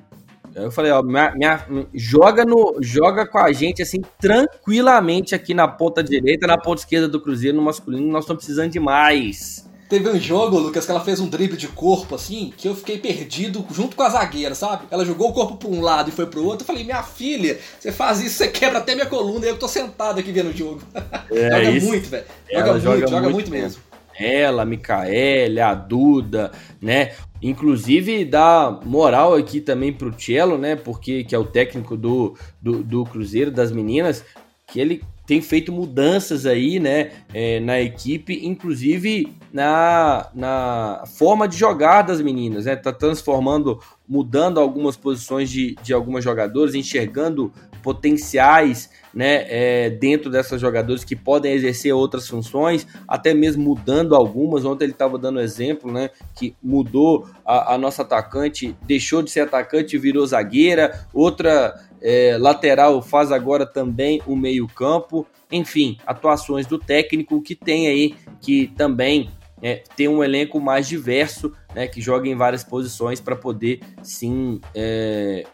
[0.64, 5.68] eu falei, ó, minha, minha, joga, no, joga com a gente assim tranquilamente aqui na
[5.68, 9.67] ponta direita, na ponta esquerda do Cruzeiro, no masculino, nós estamos precisando de mais.
[9.90, 12.98] Teve um jogo, Lucas, que ela fez um drible de corpo, assim, que eu fiquei
[12.98, 14.86] perdido junto com a zagueira, sabe?
[14.92, 16.64] Ela jogou o corpo pra um lado e foi pro outro.
[16.64, 19.46] Eu falei, minha filha, você faz isso, você quebra até minha coluna.
[19.46, 20.82] E eu tô sentado aqui vendo o jogo.
[21.30, 21.88] É, joga isso.
[21.88, 22.26] muito, velho.
[22.52, 23.82] Joga, joga, muito, joga muito muito mesmo.
[23.82, 23.82] mesmo.
[24.18, 27.12] ela, a Micaele, a Duda, né?
[27.42, 30.76] Inclusive dá moral aqui também pro Cello, né?
[30.76, 34.24] Porque que é o técnico do, do, do Cruzeiro, das meninas,
[34.68, 41.58] que ele tem feito mudanças aí, né, é, na equipe, inclusive na, na forma de
[41.58, 48.90] jogar das meninas, né, tá transformando, mudando algumas posições de, de algumas jogadoras, enxergando potenciais,
[49.14, 54.66] né, é, dentro dessas jogadoras que podem exercer outras funções, até mesmo mudando algumas.
[54.66, 59.42] Ontem ele estava dando exemplo, né, que mudou a, a nossa atacante, deixou de ser
[59.42, 61.08] atacante e virou zagueira.
[61.14, 65.26] Outra é, lateral faz agora também o meio-campo.
[65.52, 69.30] Enfim, atuações do técnico que tem aí, que também
[69.62, 74.62] é, tem um elenco mais diverso, né, que joga em várias posições para poder sim
[74.74, 75.46] é,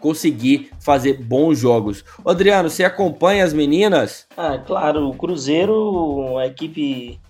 [0.00, 2.04] conseguir fazer bons jogos.
[2.24, 4.26] Adriano, você acompanha as meninas?
[4.36, 7.20] Ah, claro, o Cruzeiro, a equipe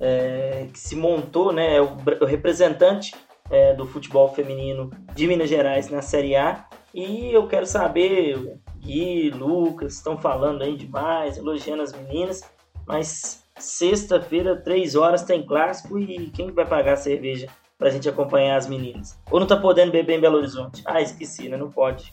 [0.00, 3.14] é, que se montou, né, é o, o representante
[3.50, 6.66] é, do futebol feminino de Minas Gerais na Série A.
[6.92, 12.42] E eu quero saber, Gui, Lucas, estão falando aí demais, elogiando as meninas,
[12.86, 17.46] mas sexta-feira, três horas, tem clássico e quem vai pagar a cerveja
[17.78, 19.16] pra gente acompanhar as meninas?
[19.30, 20.82] Ou não tá podendo beber em Belo Horizonte?
[20.84, 21.56] Ah, esqueci, né?
[21.56, 22.12] Não pode.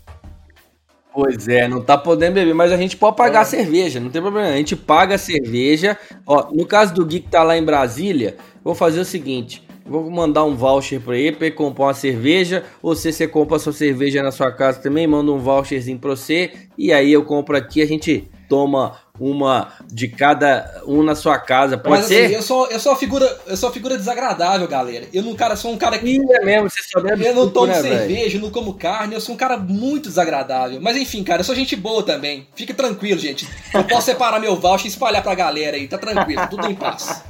[1.14, 3.42] Pois é, não tá podendo beber, mas a gente pode pagar É.
[3.42, 4.48] a cerveja, não tem problema.
[4.48, 5.98] A gente paga a cerveja.
[6.26, 10.10] Ó, no caso do Gui que tá lá em Brasília, vou fazer o seguinte: vou
[10.10, 12.64] mandar um voucher pra ele, pra ele comprar uma cerveja.
[12.82, 16.12] Ou se você compra a sua cerveja na sua casa também, manda um voucherzinho pra
[16.12, 16.52] você.
[16.78, 21.78] E aí eu compro aqui, a gente toma uma de cada um na sua casa.
[21.78, 22.26] Pode Mas ser?
[22.26, 25.06] assim, eu sou, eu sou uma figura, eu sou uma figura desagradável, galera.
[25.14, 27.50] Eu não, cara, sou um cara que Ih, é mesmo, você só bebe Eu não
[27.50, 30.82] tomo né, cerveja, eu não como carne, eu sou um cara muito desagradável.
[30.82, 32.46] Mas enfim, cara, eu sou gente boa também.
[32.54, 33.48] Fique tranquilo, gente.
[33.74, 37.24] Eu posso separar meu voucher e espalhar pra galera aí, tá tranquilo, tudo em paz.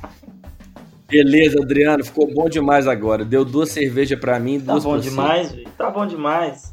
[1.08, 3.24] Beleza, Adriano, ficou bom demais agora.
[3.24, 5.10] Deu duas cervejas pra mim, Tá duas bom pra você.
[5.10, 5.54] demais.
[5.78, 6.71] Tá bom demais.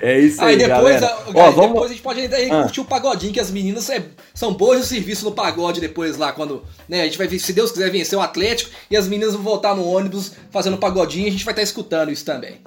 [0.00, 1.06] É isso aí, Aí depois, galera.
[1.26, 1.68] a, Ó, vamos...
[1.72, 2.62] depois a gente pode ainda aí Ah.
[2.62, 6.32] curtir o pagodinho, que as meninas é- são boas no serviço no pagode depois lá,
[6.32, 9.42] quando né, a gente vai se Deus quiser, vencer o Atlético e as meninas vão
[9.42, 12.60] voltar no ônibus fazendo pagodinho, a gente vai estar escutando isso também.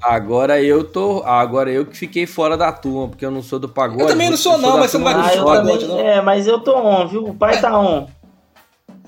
[0.00, 1.22] Agora eu tô.
[1.24, 4.02] Agora eu que fiquei fora da turma, porque eu não sou do pagode.
[4.02, 5.42] Eu também não sou Eu não, da mas você não vai Ah, curtir do eu
[5.42, 5.78] o pagode.
[5.86, 5.88] também.
[6.04, 6.08] não?
[6.08, 7.24] É, mas eu tô on, viu?
[7.26, 8.06] O pai tá on.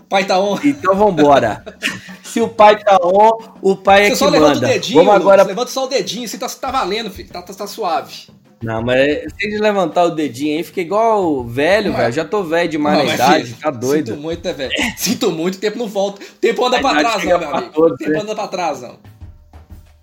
[0.09, 0.59] Pai tá on.
[0.65, 1.65] Então vambora.
[2.31, 4.67] Se o pai tá on, o pai é Você que só levanta manda.
[4.67, 5.43] o dedinho, Vamos agora.
[5.43, 8.29] levanta só o dedinho, assim tá, tá valendo, filho, tá, tá, tá suave.
[8.63, 12.13] Não, mas sem de levantar o dedinho aí, fica igual velho, velho.
[12.13, 14.09] Já tô velho demais não, na idade, filho, tá doido.
[14.09, 14.73] Sinto muito, né, velho?
[14.97, 16.23] Sinto muito, o tempo não volta.
[16.23, 17.85] O tempo anda pra trás, não, meu amigo.
[17.85, 18.21] o tempo né?
[18.21, 18.99] anda pra trás, não.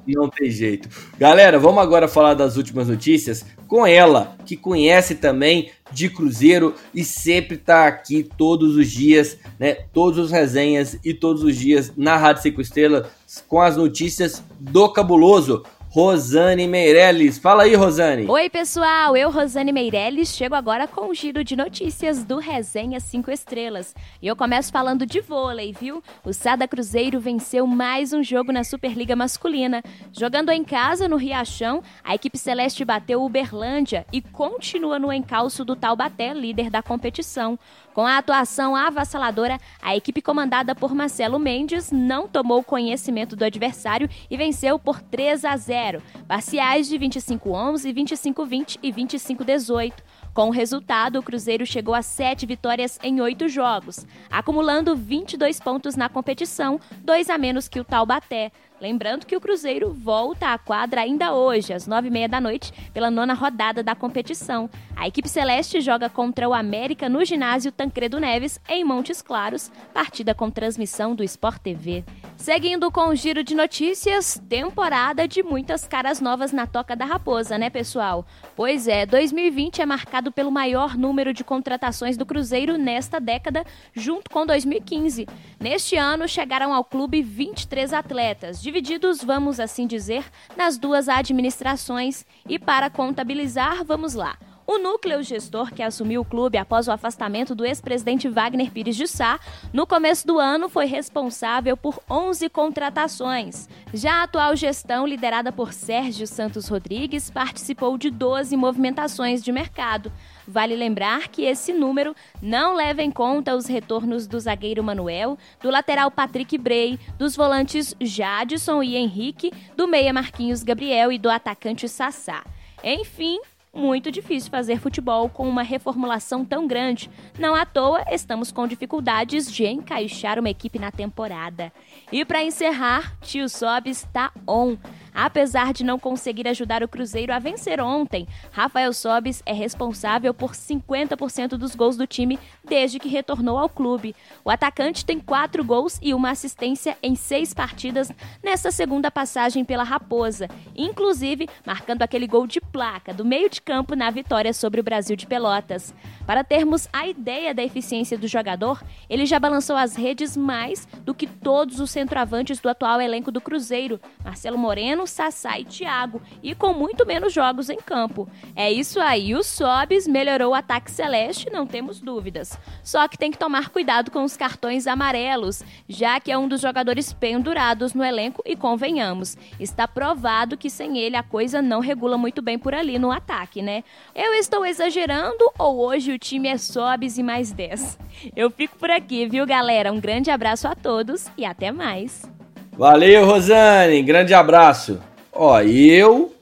[0.08, 0.88] Não tem jeito.
[1.18, 7.04] Galera, vamos agora falar das últimas notícias com ela, que conhece também de Cruzeiro e
[7.04, 9.74] sempre tá aqui todos os dias, né?
[9.94, 13.08] Todos os resenhas e todos os dias na Rádio 5 Estrelas
[13.48, 15.64] com as notícias do Cabuloso.
[15.98, 17.40] Rosane Meirelles.
[17.40, 18.28] Fala aí, Rosane.
[18.28, 19.18] Oi, pessoal.
[19.18, 23.96] Eu, Rosane Meirelles, chego agora com o um giro de notícias do Resenha 5 Estrelas.
[24.22, 26.04] E eu começo falando de vôlei, viu?
[26.24, 29.82] O Sada Cruzeiro venceu mais um jogo na Superliga Masculina.
[30.14, 35.76] Jogando em casa, no Riachão, a equipe celeste bateu Uberlândia e continua no encalço do
[35.76, 37.58] Taubaté, líder da competição.
[37.98, 44.08] Com a atuação avassaladora, a equipe comandada por Marcelo Mendes não tomou conhecimento do adversário
[44.30, 45.87] e venceu por 3 a 0,
[46.28, 49.94] parciais de 25-11, 25-20 e 25-18.
[50.34, 55.96] Com o resultado, o Cruzeiro chegou a sete vitórias em oito jogos, acumulando 22 pontos
[55.96, 58.52] na competição, dois a menos que o Taubaté.
[58.80, 62.72] Lembrando que o Cruzeiro volta à quadra ainda hoje, às nove e meia da noite,
[62.94, 64.70] pela nona rodada da competição.
[64.96, 70.36] A equipe celeste joga contra o América no ginásio Tancredo Neves, em Montes Claros, partida
[70.36, 72.04] com transmissão do Sport TV.
[72.36, 77.58] Seguindo com o giro de notícias, temporada de muitas caras novas na Toca da Raposa,
[77.58, 78.28] né, pessoal?
[78.56, 83.66] Pois é, 2020 é marcado pelo maior número de contratações do Cruzeiro nesta década,
[83.96, 85.28] junto com 2015.
[85.60, 90.26] Neste ano, chegaram ao clube 23 atletas divididos, vamos assim dizer,
[90.58, 92.26] nas duas administrações.
[92.46, 94.38] E para contabilizar, vamos lá.
[94.70, 99.08] O núcleo gestor que assumiu o clube após o afastamento do ex-presidente Wagner Pires de
[99.08, 99.40] Sá,
[99.72, 103.70] no começo do ano foi responsável por 11 contratações.
[103.94, 110.12] Já a atual gestão, liderada por Sérgio Santos Rodrigues, participou de 12 movimentações de mercado.
[110.48, 115.70] Vale lembrar que esse número não leva em conta os retornos do zagueiro Manuel, do
[115.70, 121.90] lateral Patrick Bray, dos volantes Jadson e Henrique, do meia Marquinhos Gabriel e do atacante
[121.90, 122.44] Sassá.
[122.84, 123.40] Enfim,
[123.74, 127.10] muito difícil fazer futebol com uma reformulação tão grande.
[127.38, 131.72] Não à toa, estamos com dificuldades de encaixar uma equipe na temporada.
[132.12, 134.78] E para encerrar, Tio Sob está on.
[135.20, 140.52] Apesar de não conseguir ajudar o Cruzeiro a vencer ontem, Rafael Sobis é responsável por
[140.52, 144.16] 50% dos gols do time desde que retornou ao clube.
[144.46, 148.12] O atacante tem quatro gols e uma assistência em seis partidas
[148.44, 153.96] nessa segunda passagem pela Raposa, inclusive marcando aquele gol de placa do meio de campo
[153.96, 155.96] na vitória sobre o Brasil de Pelotas.
[156.28, 161.16] Para termos a ideia da eficiência do jogador, ele já balançou as redes mais do
[161.16, 166.54] que todos os centroavantes do atual elenco do Cruzeiro, Marcelo Moreno, Sassá e Thiago, e
[166.54, 168.30] com muito menos jogos em campo.
[168.56, 172.58] É isso aí, o Sobis melhorou o ataque celeste, não temos dúvidas.
[172.84, 176.62] Só que tem que tomar cuidado com os cartões amarelos, já que é um dos
[176.62, 182.18] jogadores pendurados no elenco e convenhamos, está provado que sem ele a coisa não regula
[182.18, 183.84] muito bem por ali no ataque, né?
[184.14, 187.98] Eu estou exagerando ou hoje o time é Sobis e mais 10?
[188.36, 189.92] Eu fico por aqui, viu, galera?
[189.92, 192.37] Um grande abraço a todos e até mais.
[192.78, 194.04] Valeu, Rosane.
[194.04, 195.00] Grande abraço.
[195.34, 196.36] Ó, eu,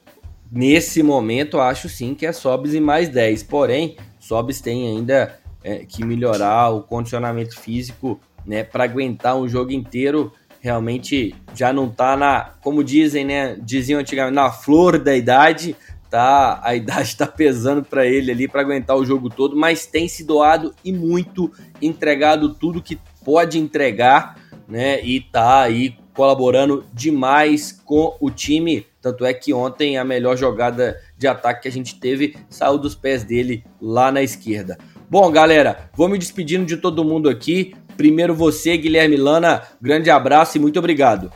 [0.52, 3.42] nesse momento, acho sim que é Sobs e mais 10.
[3.44, 9.72] Porém, Sobs tem ainda é, que melhorar o condicionamento físico, né, para aguentar um jogo
[9.72, 10.30] inteiro.
[10.60, 15.74] Realmente já não tá na, como dizem, né, diziam antigamente, na flor da idade,
[16.10, 16.60] tá?
[16.62, 20.22] A idade tá pesando para ele ali para aguentar o jogo todo, mas tem se
[20.22, 24.36] doado e muito, entregado tudo que pode entregar,
[24.68, 25.02] né?
[25.02, 28.86] E tá aí colaborando demais com o time.
[29.02, 32.94] Tanto é que ontem a melhor jogada de ataque que a gente teve saiu dos
[32.94, 34.78] pés dele lá na esquerda.
[35.08, 37.76] Bom, galera, vou me despedindo de todo mundo aqui.
[37.96, 41.30] Primeiro você, Guilherme Lana, grande abraço e muito obrigado.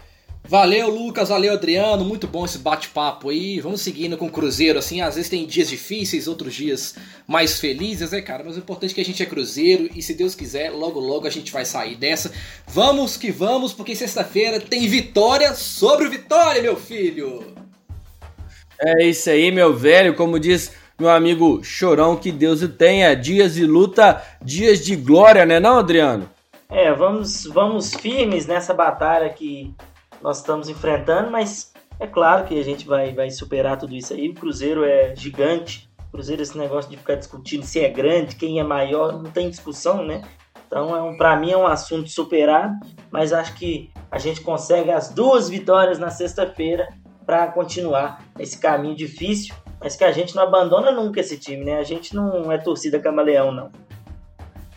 [0.51, 2.05] Valeu, Lucas, valeu, Adriano.
[2.05, 3.61] Muito bom esse bate-papo aí.
[3.61, 5.01] Vamos seguindo com o Cruzeiro, assim.
[5.01, 8.43] Às vezes tem dias difíceis, outros dias mais felizes, né, cara?
[8.43, 11.25] Mas o importante é que a gente é Cruzeiro e, se Deus quiser, logo, logo
[11.25, 12.33] a gente vai sair dessa.
[12.67, 17.55] Vamos que vamos, porque sexta-feira tem vitória sobre o Vitória, meu filho.
[18.81, 20.17] É isso aí, meu velho.
[20.17, 23.15] Como diz meu amigo Chorão, que Deus o tenha.
[23.15, 26.29] Dias de luta, dias de glória, né, não, Adriano?
[26.69, 29.73] É, vamos, vamos firmes nessa batalha que
[30.23, 34.29] nós estamos enfrentando, mas é claro que a gente vai, vai superar tudo isso aí.
[34.29, 35.91] O Cruzeiro é gigante.
[36.09, 39.51] O Cruzeiro, esse negócio de ficar discutindo se é grande, quem é maior, não tem
[39.51, 40.23] discussão, né?
[40.67, 42.75] Então, é um, para mim, é um assunto superado,
[43.11, 46.89] mas acho que a gente consegue as duas vitórias na sexta-feira
[47.27, 51.79] para continuar esse caminho difícil, mas que a gente não abandona nunca esse time, né?
[51.79, 53.71] A gente não é torcida camaleão, não.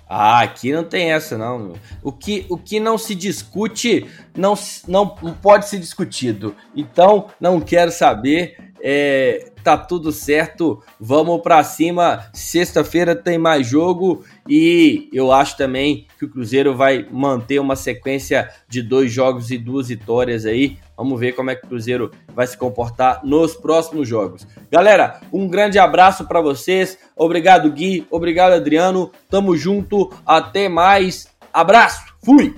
[0.08, 1.74] Ah, aqui não tem essa, não.
[2.04, 4.54] O que, o que não se discute não,
[4.88, 6.56] não, pode ser discutido.
[6.76, 8.74] Então, não quero saber.
[8.82, 10.82] É, tá tudo certo.
[11.00, 12.26] Vamos para cima.
[12.34, 18.50] Sexta-feira tem mais jogo e eu acho também que o Cruzeiro vai manter uma sequência
[18.68, 20.78] de dois jogos e duas vitórias aí.
[20.98, 24.46] Vamos ver como é que o Cruzeiro vai se comportar nos próximos jogos.
[24.72, 26.98] Galera, um grande abraço para vocês.
[27.16, 28.06] Obrigado, Gui.
[28.12, 29.12] Obrigado, Adriano.
[29.30, 30.12] Tamo junto.
[30.26, 31.28] Até mais.
[31.52, 32.04] Abraço.
[32.24, 32.56] Fui.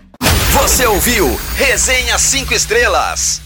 [0.51, 1.27] Você ouviu
[1.57, 3.44] Resenha 5 Estrelas.